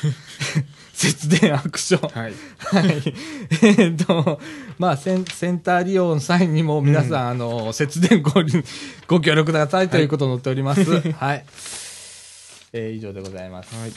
[0.92, 2.22] 節電アクション。
[2.22, 2.32] はい。
[2.58, 3.02] はい。
[3.62, 4.40] えーっと、
[4.78, 8.52] まあセン、センター利用の際にも皆さん、あの、節電ごり
[9.08, 10.84] ご協力くださいということになっております。
[11.12, 11.44] はい。
[12.74, 13.74] えー以上でございます。
[13.74, 13.92] はい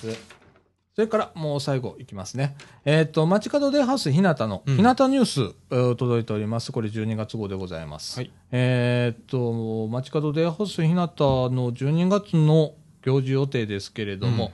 [0.95, 2.55] それからもう最後いきますね。
[2.85, 6.71] えーっと、街角デイハウス日向の、うん日向ニュース、えー届いております。
[6.71, 8.17] これ12月号でございます。
[8.17, 8.31] はい。
[8.53, 14.53] えーっと、街角デイハウス日向の12月の行事予定ですけれども、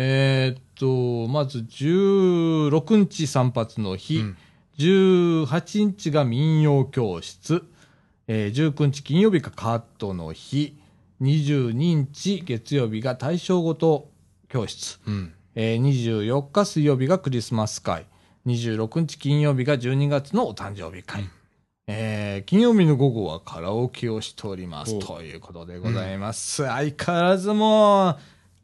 [0.00, 4.36] えーっと、まず16日散髪の日、うん。
[4.78, 7.64] 18日が民謡教室、
[8.28, 10.78] えー19日金曜日がカットの日、
[11.20, 14.08] 22日月曜日が大正ごと
[14.48, 15.32] 教室、うん。
[15.56, 18.06] えー24日水曜日がクリスマス会、
[18.46, 21.28] 26日金曜日が12月のお誕生日会、
[21.88, 24.94] えー金曜日の午後はカラオケをしております。
[24.94, 26.64] おということでございます。
[26.64, 28.18] 相変わらずもう、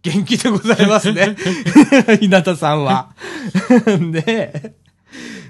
[0.04, 1.34] 元気でございますね。
[2.20, 3.14] 日向さんは。
[4.12, 4.74] で、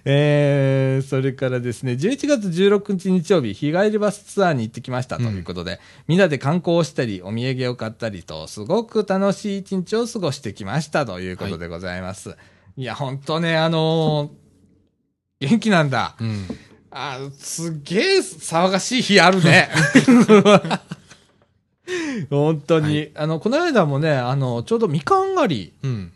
[0.05, 12.37] えーそれからですね、11月16日日曜日、日帰りバスツアーに行ってきましたということで、みんなで観光をしたり、お土産を買ったりと、すごく楽しい一日を過ごしてきましたということでございます。
[12.77, 14.45] い、や、本当ね、あのー
[15.41, 16.15] 元気なんだ。
[16.21, 16.47] うん。
[16.91, 19.69] あ、すっげえ騒がしい日あるね。
[22.31, 26.13] 本当に、はあの、この間もね、あの、ちょうどみかん狩うん。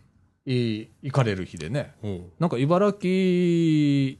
[0.46, 1.92] り、い行かれる日でね、
[2.38, 4.18] なんか茨城、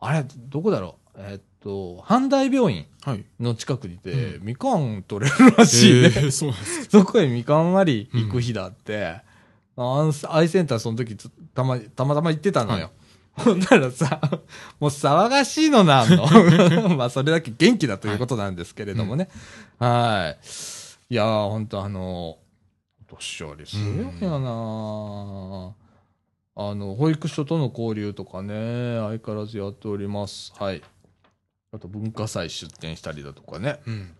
[0.00, 1.18] あれ、どこだろう？
[1.18, 3.24] えっと、阪大病院はい。
[3.40, 6.12] の近くにて、うみかん取れるらしいね。
[6.14, 6.84] えーそです。
[6.90, 9.16] そこへみかん狩り行く日だって、
[9.76, 12.90] アンスアイセンターその時つたま、たまたま行ってたのよ。
[13.34, 14.20] ほんならさ、
[14.78, 16.26] もう騒がしいのなんの。
[16.96, 19.30] まあ、それだけ元気だということなんですけれどもね。
[19.78, 20.46] はい。
[20.46, 20.46] い
[21.14, 22.38] やー、ほんとあの、お
[23.08, 25.74] 年寄りすごいやな
[26.54, 30.52] あの、保育所との交流とかね、相変わらずやっております。
[30.58, 30.82] はい。
[31.72, 33.80] あと文化祭出展したりだとかね。
[33.86, 34.14] うん。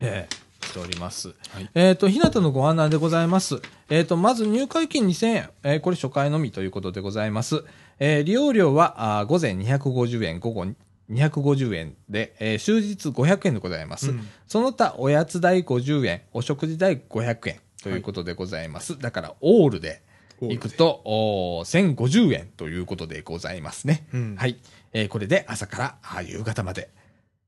[0.00, 0.48] ええ。
[0.66, 1.28] しております。
[1.50, 3.60] はいえっ、と、日向のご案内でございます。
[3.88, 5.50] えっ、と、まず入会金2000円。
[5.62, 7.64] えーこれ初回のみということでございます。
[7.98, 10.66] えー利用料は、あー午前250円、午後
[11.10, 14.10] 250円で、えー終日500円でございます。
[14.10, 18.98] うんその他、おやつ代50円、お食事代500円ということでございます。
[18.98, 20.02] だから、オールで
[20.40, 24.06] 行くと、おー1050円ということでございますね。
[24.12, 24.58] うんはい。
[24.92, 26.88] えーこれで朝からあ夕方まで、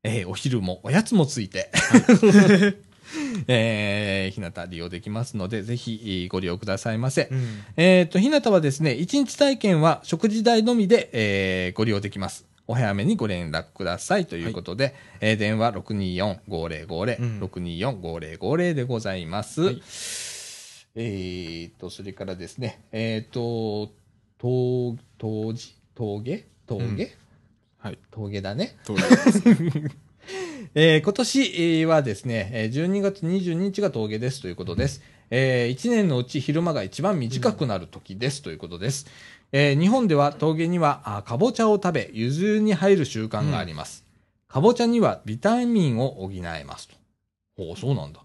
[0.03, 1.71] えーお昼もおやつもついて、
[3.49, 7.29] えー、日向利用できますので、ぜひえーご利用くださいませ。
[7.31, 7.45] うん
[7.77, 12.47] えっ、と、日向はですね、1日体験は食事代のみで、えーご利用できます。
[12.71, 19.61] お早めにご連絡くださいということで、えー電話624-5050、うん624-5050でございます。
[19.63, 19.83] はい
[20.95, 23.91] えっ、と、それからですね、えっ、と、
[24.39, 26.47] と、とじ、峠？
[26.67, 27.13] 峠、
[27.79, 27.99] はい。
[28.13, 28.77] 峠だね。
[28.85, 29.43] 通ります。
[30.75, 35.03] えー今年えーはですね、えー12月22日が峠ですということです。
[35.31, 39.07] え1年のうち昼間が一番短くなる時ですということです。
[39.53, 44.05] えー日本では峠にはあかぼちゃを食べ、ゆずに入る習慣があります。
[44.49, 46.95] かぼちゃにはビタミンを補えますと。
[47.57, 48.21] ほう、そうなんだ。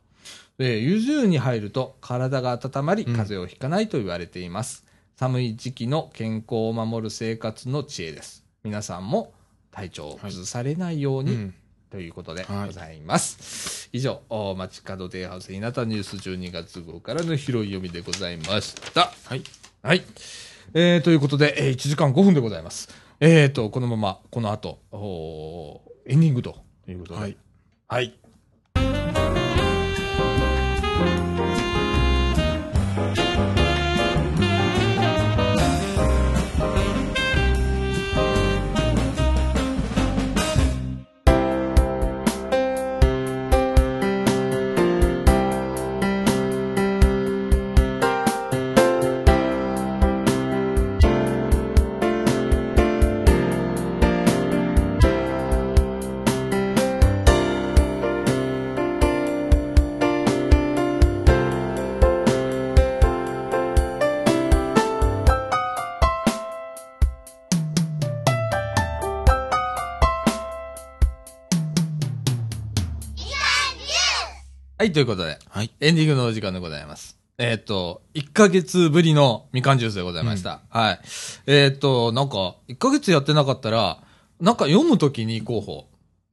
[0.57, 4.85] で、ゆず湯に入ると体が温まり、うん風邪をひかないと言われています。
[5.17, 8.43] 寒い時期の健康を守る生活の知恵です。
[8.63, 9.33] 皆さんも
[9.71, 11.53] 体調を崩されないように、うん
[11.91, 13.89] ということではいございます。
[13.93, 19.13] 以上、お街角デイハウス日向ニュース12月号からの拾い読みでございました。
[19.23, 19.43] はい。
[19.81, 20.03] はい。
[20.73, 22.89] えー、ということで、えー1時間5分でございます。
[23.19, 24.79] えーと、このまま、この後、
[26.05, 26.57] エンディングと
[26.87, 27.19] いうことで。
[27.19, 27.37] はい。
[27.87, 28.24] はい。
[74.85, 75.71] はい、ということで、はい。
[75.79, 77.17] エンディングのお時間でございます。
[77.39, 80.61] えっ、と、1ヶ月ぶりのみかんジュースでございました。
[80.69, 80.99] はい。
[81.47, 84.03] えっ、と、なんか、1ヶ月やってなかったら、
[84.39, 85.87] なんか読むときに候補、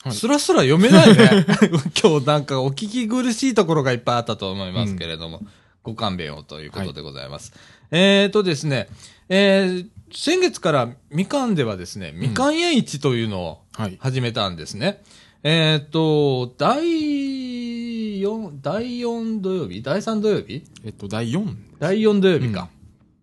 [0.05, 1.47] はいスラスラ読めないね。
[1.99, 5.41] 今日なんかお聞き苦しいところがいっぱいあったと思いますけれども、
[5.83, 7.55] ご勘弁をということでございます。
[7.91, 8.89] えっ、とですね、
[9.31, 13.97] えー先月からみかんではですね、みかん屋市というのをはい。
[13.99, 15.03] 始めたんですね。
[15.43, 17.32] えっ、と、第
[18.23, 21.55] 4、第4土曜日第3土曜日えっと、第4。
[21.79, 22.69] 第4土曜日か。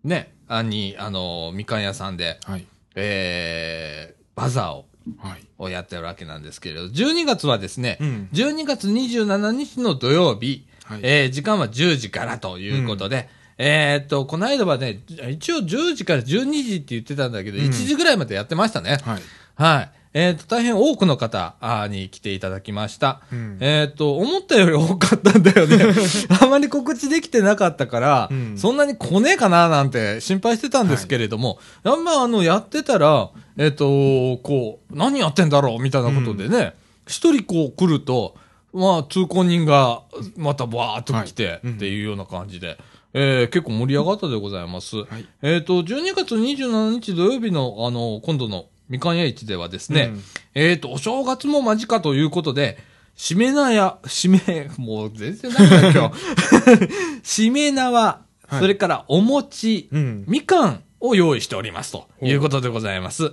[0.04, 0.32] ね。
[0.48, 2.66] あに、あの、みかん屋さんで、はい。
[2.94, 4.86] えー、バザーを、
[5.18, 5.46] はい。
[5.58, 13.28] をやってるわけなんですけれど、12月はですね、うん12月27日の土曜日、はいえー時間は10時からということで、
[13.58, 18.98] えーっと、この間はね、一応10時から12時って言ってたんだけど、うん1時ぐらいまでやってましたね。
[19.02, 19.22] はい。
[19.54, 19.99] はい。
[20.12, 23.20] えっ、と、大変多くの方あーに来ていただきました。
[23.32, 25.94] うんえっ、と、思ったより多かったんだよね。
[26.42, 36.74] あまり告知できてなかったから、うんそんなに来ねえかななんて心配してたんですけれども、やっぱあの、やってたら、えっ、と、こう、何やってんだろうみたいなことでね、
[37.06, 38.34] 一、人こう来ると、
[38.72, 40.02] まあ、通行人が
[40.36, 42.78] またバーっと来て、はいうんっていうような感じで、
[43.14, 44.96] えー結構盛り上がったでございます。
[44.96, 45.26] はい。
[45.42, 50.22] えっ、と、12月27日土曜日の、あの、今度のみかん屋市ではですね、うん
[50.54, 52.76] えっ、と、お正月も間近ということで、
[53.14, 57.20] しめなや、しめ、もう全然ないな、今日。
[57.22, 60.24] しめ縄、はいそれからお餅、うん。
[60.26, 63.32] みかんを用意しておりますということでございます。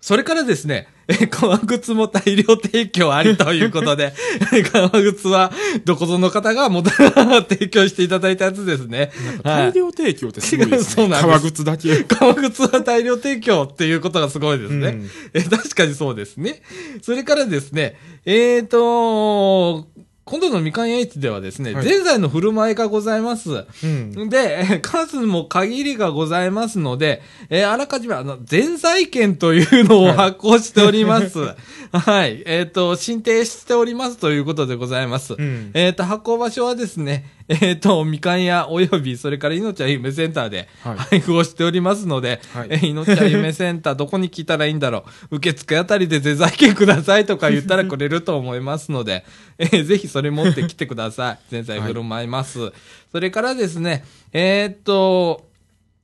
[0.00, 4.12] それからですね、えー革靴も大量提供ありということで、
[4.70, 5.50] 革靴は
[5.84, 6.90] どこぞの方がもた
[7.48, 9.10] 提供していただいたやつですね。
[9.42, 10.92] はい大量提供ってすごいですね。
[10.94, 12.04] そうなんです革靴だけ。
[12.04, 14.88] 革靴は大量提供っていうことがすごいですね。
[14.88, 16.62] うんえ確かにそうですね。
[17.02, 17.96] それからですね、
[18.26, 19.88] えーと、
[20.28, 23.64] 今度のみかん屋市ではですね、はいぜんざいの振る舞いがございます。
[23.82, 24.28] うん。
[24.28, 31.38] で、え 数も限りがございますので、えーあらかじめ、あの、全財券というのを発行しております。
[31.92, 32.42] はい。
[32.44, 35.34] えっ、と、申請しておりますということでございます。
[35.38, 45.36] うんえっ、と、発行場所はですね、えっ、と、みかん屋および、それから命は夢センターではい配布をしておりますので、はいえー命は夢センターどこに聞いたらいいんだろう。
[45.36, 49.24] 受付あたりでデザイ券くださいとか言ったらくれると思いますので、
[49.58, 51.38] えーぜひそれ持ってきてください。
[51.50, 52.72] 前菜振る舞います。
[53.10, 55.48] それからですね、えーっと、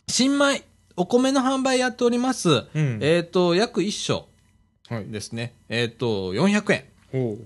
[0.08, 0.62] 新米、
[0.96, 2.48] お米の販売やっております。
[2.48, 4.24] うんえーっと、約1升
[4.88, 5.06] はい。
[5.10, 5.54] ですね。
[5.68, 6.84] えーっと、400円。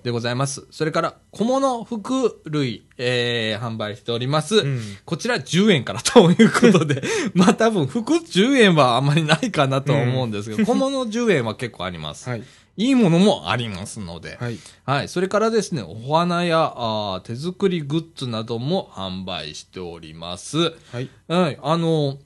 [0.02, 0.66] でございます。
[0.70, 4.62] それから、小物服類、えー、販売しております。
[4.62, 7.02] んこちら10円から ということで、
[7.34, 12.28] まあ多分服10円はあんまりないかなとは思うんですけど、小物10円は結構あります。
[12.28, 12.42] はい。
[12.78, 14.38] いいものもありますので。
[14.40, 14.58] はい。
[14.84, 15.08] はい。
[15.08, 20.74] それからですね、お花やあー手作りグッズなども販売しております。
[20.92, 21.10] はい。
[21.26, 21.58] はい。
[21.60, 22.18] あの、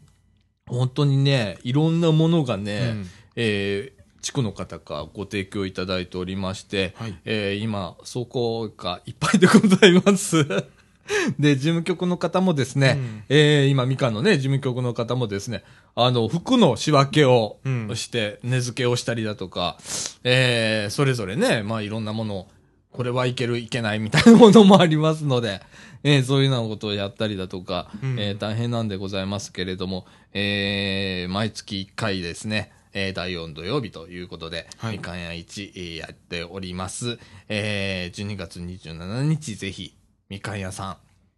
[0.67, 7.15] 本当にね、いろんなものがね、うんえー地区の方からご提供いただいておりまして、はい。
[7.25, 10.47] えー今、倉庫がいっぱいでございます。
[11.39, 13.23] で、事務局の方もですね、うん。
[13.29, 15.65] えー今、みかんのね、事務局の方もですね、
[15.97, 17.91] あの、服の仕分けをうん。
[17.97, 19.77] して、値付けをしたりだとか、
[20.25, 22.49] えーそれぞれね、まあ、いろんなものを、
[22.93, 25.61] これはいける、いけないみたいなものもありますので、
[26.05, 28.21] えーそういうようなことをやったりだとか、うん。
[28.21, 37.19] えー大変なんでございますけれども、えー毎月1回ですね、えー第4土曜日ということで、はいみかん屋1、えーやっております。
[37.49, 39.97] えー12月27日、ぜひ、
[40.29, 40.97] みかん屋さん、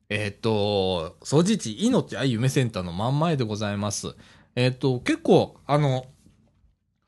[0.09, 4.15] えっ、と、掃除地命愛夢センターの真ん前でございます。
[4.57, 6.07] えっ、と、結構、あの、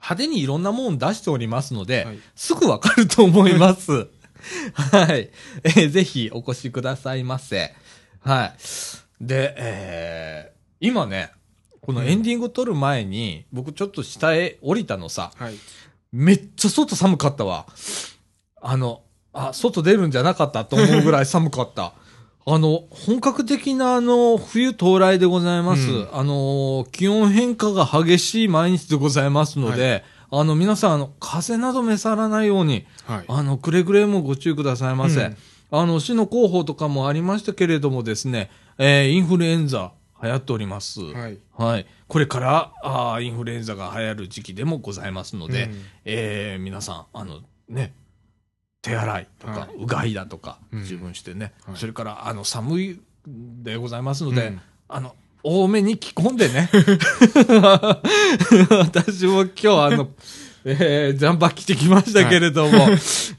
[0.01, 4.09] 派手にいろんなもん出しておりますので、はいすぐわかると思います。
[4.75, 5.31] はい。
[5.65, 7.75] えーぜひお越しくださいませ。
[8.21, 8.55] はい。
[9.21, 11.31] で、えー今ね、
[11.87, 15.55] このエンディング撮る前に、僕ちょっと下へ降りたのさ、はい。
[16.11, 17.67] めっちゃ外寒かったわ。
[18.61, 19.03] あの、
[19.33, 21.93] あ、外出るんじゃなかったと思うぐらい 寒かった。
[22.49, 25.89] あの、本格的なあの、冬到来でございます。
[25.89, 33.25] うんあの、気温変化が激しい毎日でございますので、あの、皆さん、あの、風邪など召さらないように、はい。
[33.29, 35.21] あの、くれぐれもご注意くださいませ。
[35.21, 35.37] うん
[35.71, 41.01] あの、市の広報とかもありましたけれどもですね、えーインフルエンザ流行っております。
[41.01, 41.39] はい。
[41.57, 41.87] はい。
[42.09, 47.95] これから、あーインフルエンザが流行る時期でもございますので、うんえー皆さん、あの、ね、
[48.83, 56.71] 手洗いとか、はうがいだとか、うん十分してね、はいそれから、あの、寒いでございますので、うんあの、多めに着込んでね。
[58.71, 60.09] 私も今日、あの、
[60.65, 62.89] えー、ジャンパー着てきましたけれども、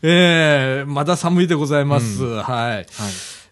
[0.01, 2.23] えー、まだ寒いでございます。
[2.23, 2.75] うんはい。
[2.75, 2.85] はい。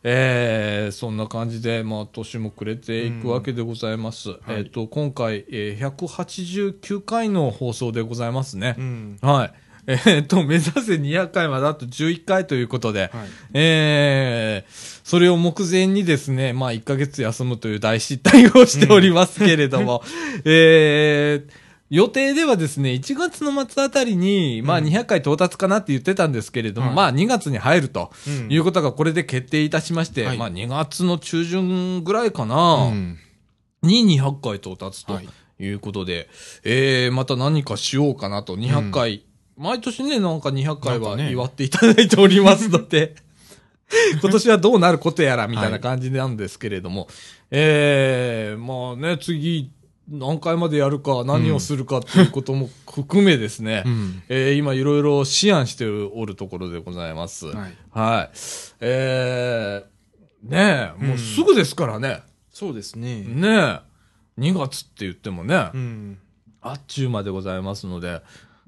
[0.08, 4.36] えーそんな感じで、まあ、年も暮れていくわけでございます。
[4.48, 8.82] えっ、と、今回、えー189回の放送でございますねう。
[8.82, 9.18] ん。
[9.24, 9.54] はい。
[9.88, 13.12] えっ、と、目指せ200回まであと11回ということで、はい。
[13.56, 20.04] えーそれを目前にですね、まあ、1ヶ月休むという大失態をしておりますけれども、
[20.46, 21.65] えー
[21.96, 24.86] 予定ではですね、1月の末あたりに、まあ、うん。
[24.86, 26.96] 200回到達かなって言ってたんですけれども、はい。
[26.96, 28.52] まあ、2月に入るとうん。
[28.52, 30.38] いうことがこれで決定いたしまして、はい。
[30.38, 33.18] まあ、2月の中旬ぐらいかうな、ん。
[33.82, 35.30] に200回到達とはい。
[35.58, 36.28] いうことで、
[36.66, 39.24] えーまた何かしようかなと、200回、
[39.58, 43.16] 毎年ね、なんか200回は祝っていただいておりますので、
[44.22, 47.08] 今年はどうなることやらみたいな感じなんですけれども、
[47.52, 49.72] えーまあね、次、
[50.08, 54.24] 何回までやるか、何をするかっていうことも含めですね、うん。
[54.30, 55.26] えー今いろいろ思
[55.56, 57.48] 案しておるところでございます。
[57.48, 57.78] はい。
[57.92, 58.38] はい。
[58.82, 62.22] えー、ねえ、もうすぐですからね。
[62.52, 63.24] そうですね。
[63.24, 66.18] ねえ、2月って言ってもね、うん。
[66.62, 68.22] あっちゅうまでございますので、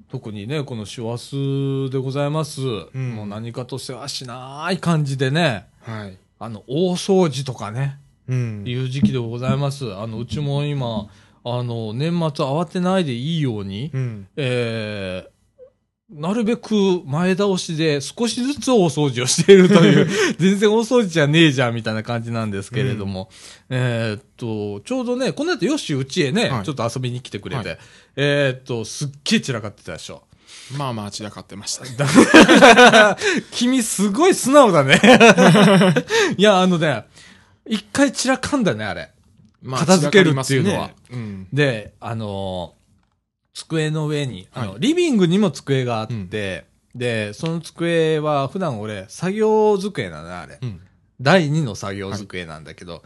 [0.10, 2.62] 特にね、この師走でございます。
[2.62, 6.18] んもう何かと世話しない感じでね、はい。
[6.40, 9.94] あの、大掃除とかね、うんいう時期でございます。
[9.96, 11.08] あの、うちも今、
[11.56, 14.28] あの、年末慌てないでいいように、うん。
[14.36, 15.38] えー
[16.10, 20.08] なるべく前倒しで少しずつ大掃除をしているという、
[20.40, 23.30] 全然大掃除じゃねえじゃんみたいな感じなんですけれども、
[23.70, 27.78] えーっと、ちょうどね、この後よしうちへね、はいちょっと遊びに来てくれて、は
[28.16, 30.24] えーっと、すっげえ散らかってたでしょ。
[30.78, 31.86] まあまあ散らかってました。
[33.52, 35.02] 君すごい素直だね。
[36.38, 37.04] いや、あのね、
[37.68, 39.12] 一回散らかんだね、あれ。
[39.68, 40.96] ま片付けるっていうのはね。
[41.12, 41.48] うん。
[41.54, 42.78] で、あのー
[43.58, 50.60] 机の上に、あの、はいリビングにも机があって、で、その机は普段俺、作業机なのね、あれ。
[50.62, 50.80] うん。
[51.20, 53.02] 第二の作業机なんだけど、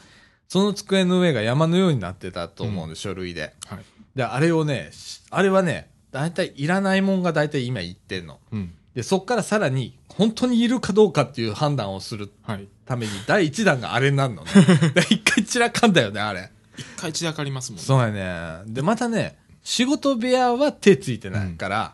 [0.49, 3.53] その机の上が山のようになってたと思うんで、書類で。
[3.65, 3.79] はい。
[4.15, 8.39] で、あれをね、しあれはね、だいたいいらないもんがだいたい今言ってんの。
[8.51, 8.73] うん。
[8.95, 12.67] で、そっからさらに、本当にいるかどうかっていう判断をするはい。
[12.85, 14.51] ために、第1弾があれになるのね。
[14.93, 16.51] で一回散らかんだよね、あれ。
[16.77, 17.83] 一回散らかりますもんね。
[17.85, 18.73] そうやね。
[18.73, 21.93] で、またね、仕事部屋は手ついてないから、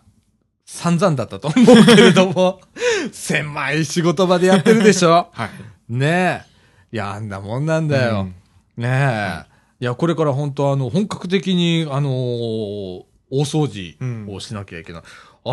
[0.66, 2.62] 散々だったと思うけれども、
[3.12, 5.50] 狭い仕事場でやってるでしょ はい。
[5.90, 6.46] ね
[6.92, 6.96] え。
[6.96, 8.30] いや、あんなもんなんだよ。
[8.76, 9.46] ねえ。
[9.80, 13.98] いや、これから本当あの、本格的に、あのー大掃除
[14.34, 15.02] をしなきゃいけない。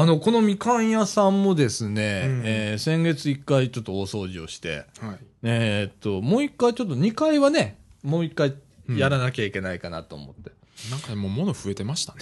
[0.00, 5.18] あの、このみかん屋さんもですね、うんえー先月一回ちょっと大掃除をして、はい。
[5.42, 8.54] えーっと、もう一回ちょっと二回はね、もう一回
[8.88, 10.52] やらなきゃいけないかなと思って。
[10.90, 12.20] なんかもう物増えてましたね。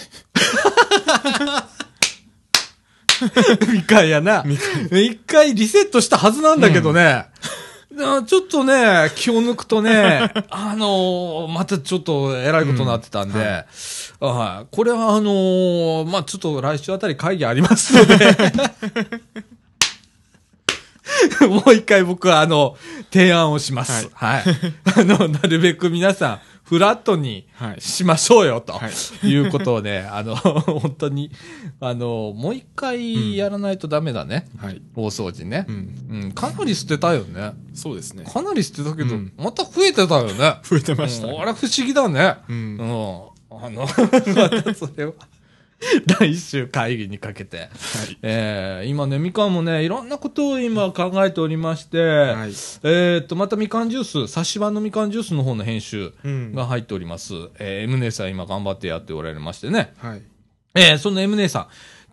[3.73, 4.45] みかんやな。
[4.91, 7.01] 一回リセットしたはずなんだけどね。
[7.01, 7.29] あ
[8.25, 13.65] ちょっとね、気を抜くとね、 あのーまたちょっと偉いことになってたんで、
[14.19, 18.17] うんはいこれはあのーまあちょっと来週あたり会議ありますので、
[21.47, 22.77] もう一回僕はあの、
[23.11, 24.09] 提案をします。
[24.13, 24.43] はい。
[24.97, 27.81] あの、なるべく皆さん、フラットにはい。
[27.81, 29.27] しましょうよ、とはい。
[29.27, 31.29] いうことをね、 あの、本当に、
[31.79, 34.47] あの、もう一回やらないとダメだね。
[34.57, 34.81] はい。
[34.95, 35.71] 大掃除ねう。
[35.71, 36.07] ん。
[36.23, 37.53] うん、かなり捨てたよね。
[37.73, 38.23] そうですね。
[38.23, 40.55] かなり捨てたけど、うんまた増えてたよね。
[40.63, 41.33] 増えてましたね。
[41.33, 42.35] うんあれ不思議だね。
[42.47, 42.53] う。
[42.53, 42.81] うんん。
[43.51, 45.13] あの、 またそれは、
[46.19, 47.57] 来週会議にかけて。
[47.57, 47.69] はい。
[48.21, 52.51] えー、今ね、みかんもね、いろんなことを今考えておりまして、はい。
[52.83, 56.53] えと、またみかんジュース、冊子版のみかんジュースの方の編集うん。
[56.53, 57.33] が入っております。
[57.59, 59.93] えー、M 姉さん今頑張ってやっておられましてね。
[59.97, 60.21] はい。
[60.75, 61.67] えー、その M 姉さん、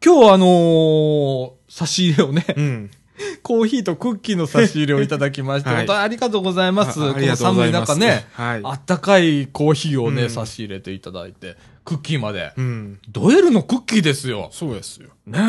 [0.05, 2.91] 今日あのー差し入れをね、うん。
[3.43, 7.01] コーヒーとクッキーの差し入れをいただきまして、 はい本当にありがとうございます。
[7.01, 12.53] あありがとうございますこの寒い中ね、はいあったかいコーヒーをね、うん差し入れていただいて、クッキーまで。
[12.57, 12.99] うん。
[13.09, 14.49] ドエルのクッキーですよ。
[14.53, 15.09] そうですよ。
[15.27, 15.41] ねえ。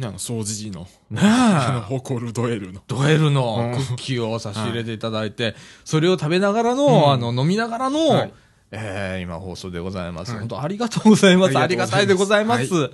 [0.00, 1.98] ね、あの、掃除時の、ねあの、え。
[1.98, 2.80] 誇るドエルの。
[2.86, 8.32] ドエルのうんクッキーを差し入れていただいて、それを食べながらの、うんあの、飲みながらの、はい
[8.70, 10.32] えー今放送でございます。
[10.32, 11.56] はい本当ありがとうございます。
[11.56, 12.90] あありがたいでごございますす。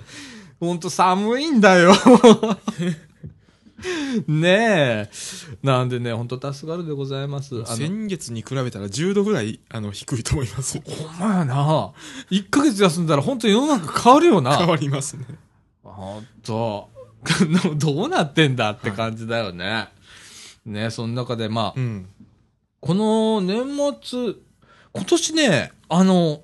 [0.59, 1.93] 本当寒いんだよ。
[4.27, 5.09] ねえ。
[5.63, 7.55] なんでね、本当助かるでございます。
[7.55, 10.79] あの、先月に比べたら10度ぐらい、あの、低いと思います。
[10.79, 11.91] ほんまやな。
[12.31, 14.57] 1ヶ月休んだら本当に世の中変わるよな。
[14.57, 15.25] 変わりますね。
[15.83, 16.89] ほんと。
[17.75, 19.89] どうなってんだって感じだよね。
[20.65, 22.07] ね、その中でまあ、うん。
[22.79, 23.65] この年
[24.01, 24.35] 末、
[24.93, 26.41] 今年ね、あの、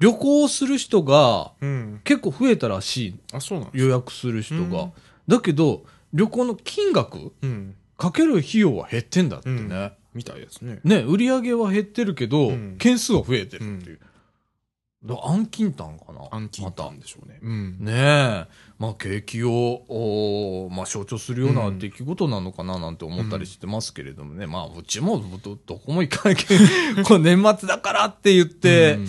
[0.00, 2.00] 旅行する人がうん。
[2.04, 3.14] 結構増えたらしい。
[3.32, 4.82] あ、そうな予約する人が。
[4.82, 4.92] うん
[5.26, 5.84] だけど、
[6.14, 7.74] 旅行の金額うん。
[7.98, 9.56] かける費用は減ってんだってね。
[9.56, 10.78] うんみたいですね。
[10.84, 13.98] ね、売り上げは減ってるけど、うん件数は増えてるっていう。
[15.06, 16.20] 暗金炭かな？
[16.30, 17.40] 暗金またたんでしょうね。
[17.42, 17.76] うん。
[17.80, 18.46] ねえ。
[18.78, 19.50] まあ、景気を、
[19.88, 22.78] おーまあ、象徴するようなうん出来事なのかな？
[22.78, 24.46] なんて思ったりしてますけれどもね。
[24.46, 26.56] まあ、うちもど、どこも行かなきゃ、
[27.04, 29.06] この年末だからって言って、うん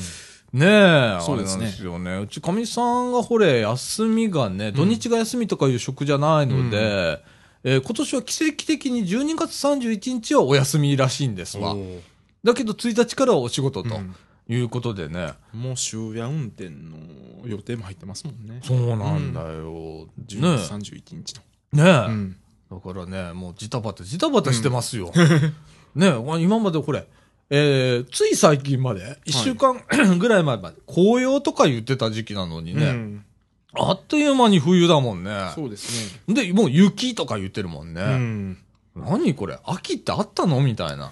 [0.56, 1.66] ねえ、そうですね
[2.00, 2.18] ね。
[2.20, 7.22] うち、かみさんがほれ、休みがね、土日が休みとかいう職じゃないので、
[7.64, 11.76] えー今年は奇跡的に12月31日はお休みらしいんですわ。
[12.44, 14.16] だけど1日からはお仕事とうん
[14.48, 15.34] いうことでね。
[15.52, 18.60] もう終夜運転の予定も入ってますもんね。
[18.64, 20.08] そうなんだよ。
[20.28, 21.34] 10ね月31日
[21.74, 21.78] え。
[21.78, 21.86] ねえ。
[21.86, 22.08] の。
[22.08, 22.38] うん。
[22.70, 25.12] だからね、もうジタバタ、ジタバタしてますよ。
[25.96, 27.08] ねえ今までこれ、
[27.50, 29.82] えー、つい最近まで、一週間
[30.18, 33.26] ぐらい前まで、紅葉とか言ってた時期なのにね、うん
[33.78, 35.52] あっという間に冬だもんね。
[35.54, 38.02] そうですで、もう雪とか言ってるもんね。
[38.06, 38.14] ね。
[38.14, 38.58] うん。
[38.96, 39.60] 何これ？
[39.66, 41.12] 秋ってあったのみたいな。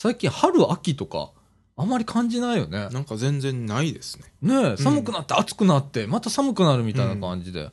[0.00, 1.32] 最近春秋とか、
[1.76, 2.88] あんまり感じないよね。
[2.90, 4.26] なんか全然ないですね。
[4.42, 7.70] ねえ、寒くなって暑くなって、また寒くなるみたいな感じで。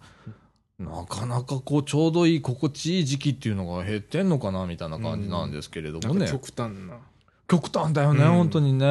[0.79, 6.27] なかなかこう、ちょうどいい、心地いい時期っていうのが減ってんのかな、みたいな感じなんですけれどもね。
[6.27, 6.97] 極端な。
[7.49, 8.85] 極端だよね、うん本当にね。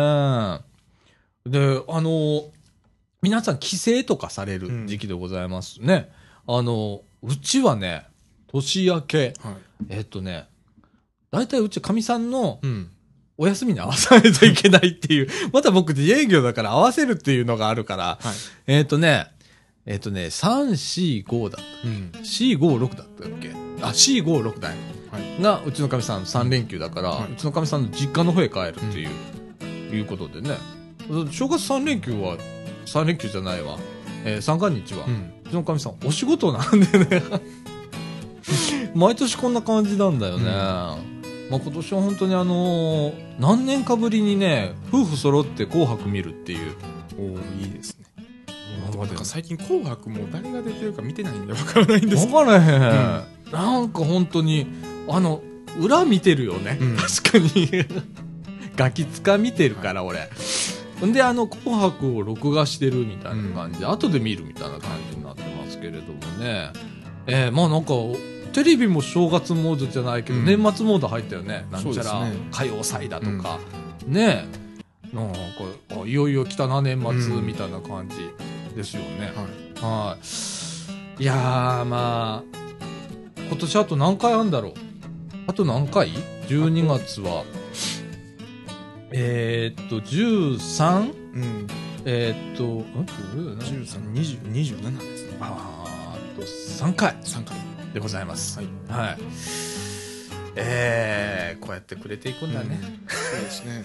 [1.47, 2.51] で、あの、
[3.23, 6.11] 皆さん帰省とかされる時期でございますね。
[6.47, 8.07] あの、うちはね、
[8.49, 9.57] 年明け、はい。
[9.91, 10.49] えっとね、
[11.31, 12.91] 大体うちかみさんのうん。
[13.41, 18.35] お休みに合わさないといけないっていう、 また僕自営業だから合わせるっていうのがあるから、はい。
[18.67, 19.29] えっ、とね、
[19.87, 21.89] えっ、とね、3、4、5だった。
[21.89, 22.11] うん。
[22.15, 23.51] 4、5、6だったっけ？
[23.81, 24.77] あ、4、5、6だよ。
[25.11, 25.43] はい。
[25.43, 30.57] が、うちのかみさん3連休だから、はいうちのかみさんの実家の方へ帰るっていう、いうことでね。
[31.31, 32.37] 正月3連休は、
[32.87, 33.79] 3連休じゃないわ。
[34.25, 35.09] えー、三が日は、う。
[35.09, 37.23] うんちのかみさんお仕事なんでね。
[38.95, 40.45] 毎年こんな感じなんだよね。
[40.45, 41.09] うん
[41.51, 46.75] まあ今年は本当にあのー何年かぶりにね、夫婦揃って紅白見るっていう。
[47.19, 48.05] おーいいですね。
[49.23, 52.37] 最近紅白も誰が出てるか見てないんでわからないんですけど。
[52.37, 53.53] わからへん。
[53.53, 54.67] なんか本当に、
[55.09, 55.43] あの、
[55.79, 56.79] 裏見てるよね。
[56.81, 57.69] うん確かに。
[58.77, 60.29] ガキつか見てるから、俺。
[61.01, 66.13] ほんで、あの、紅白を録画してるみたいな感じで、後で見るみたいな感じになってますけれども
[66.43, 66.71] ね。
[67.27, 67.93] えーまあなんか、
[68.53, 71.67] テレビも正月モードじゃないけど、うん年末モード入ったよね。
[71.71, 72.23] なんちゃら
[72.53, 73.59] 歌謡祭だとか。
[74.07, 74.47] ね
[75.13, 75.17] え。
[75.17, 75.37] なんか、
[76.03, 78.17] あいよいよ来たな、年末うんみたいな感じ
[78.77, 79.33] ですよね。
[79.35, 80.17] はいは
[81.19, 81.23] い。
[81.23, 82.59] いやー、まあ、
[83.49, 84.73] 今年あと何回あんだろう
[85.49, 86.11] あと何回
[86.47, 87.45] ?12 月は、
[89.11, 91.13] えー、っと、13?
[91.35, 91.67] うん
[92.05, 92.85] えー、っと、ん
[93.57, 97.57] ？132027ですねあーあと3回3回
[97.95, 98.59] でございます。
[98.59, 99.19] はいはい。
[100.55, 102.79] えー、こうやってくれていくんだね。
[103.09, 103.85] そうですね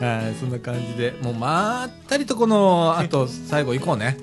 [0.06, 4.04] はい、そんな感じで、もうまったりとこの、あと最後行こうね。
[4.04, 4.16] はい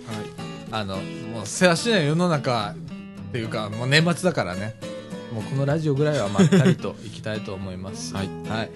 [0.74, 2.72] あの、もう、せわしない世の中
[3.30, 4.76] っていうか、もう年末だからね。
[5.34, 8.14] もうこのラジオぐらいはまったりといきたいと思います。
[8.14, 8.30] はい。
[8.48, 8.72] はい。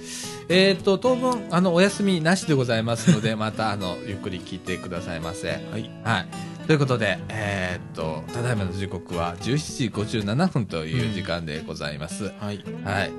[0.50, 5.50] えっ、と、当分、あの、お休みなしでございますので、また、あの、ゆっくり聞いてくださいませ。
[5.50, 6.28] はいはい。
[6.66, 12.26] ということで、えっ、と、ただいまの時刻は17時57分という時間でございます。
[12.40, 13.12] はいはい。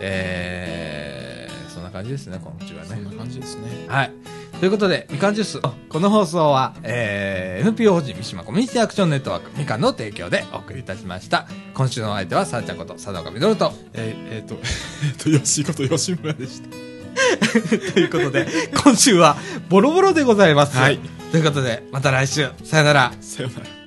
[0.00, 3.04] えー、そんな感じですね、今週はねそん。
[3.04, 4.12] な感じですねはい。
[4.64, 5.60] ということで、みかんジュース。
[5.90, 11.46] この放送は、えー、NPO 法人三島コミュニティアクションネットワークみかんの提供でお送りいたしました。
[11.74, 13.74] 今週のお相手は、さあちゃんこと、佐藤みのると。
[13.92, 16.68] えー、えーとえーと吉こと吉村でした
[17.92, 18.46] ということで、
[18.82, 19.36] 今週は、
[19.68, 20.78] ボロボロでございます。
[20.78, 20.98] はい。
[21.30, 23.12] ということで、また来週、さよなら。
[23.20, 23.83] さよなら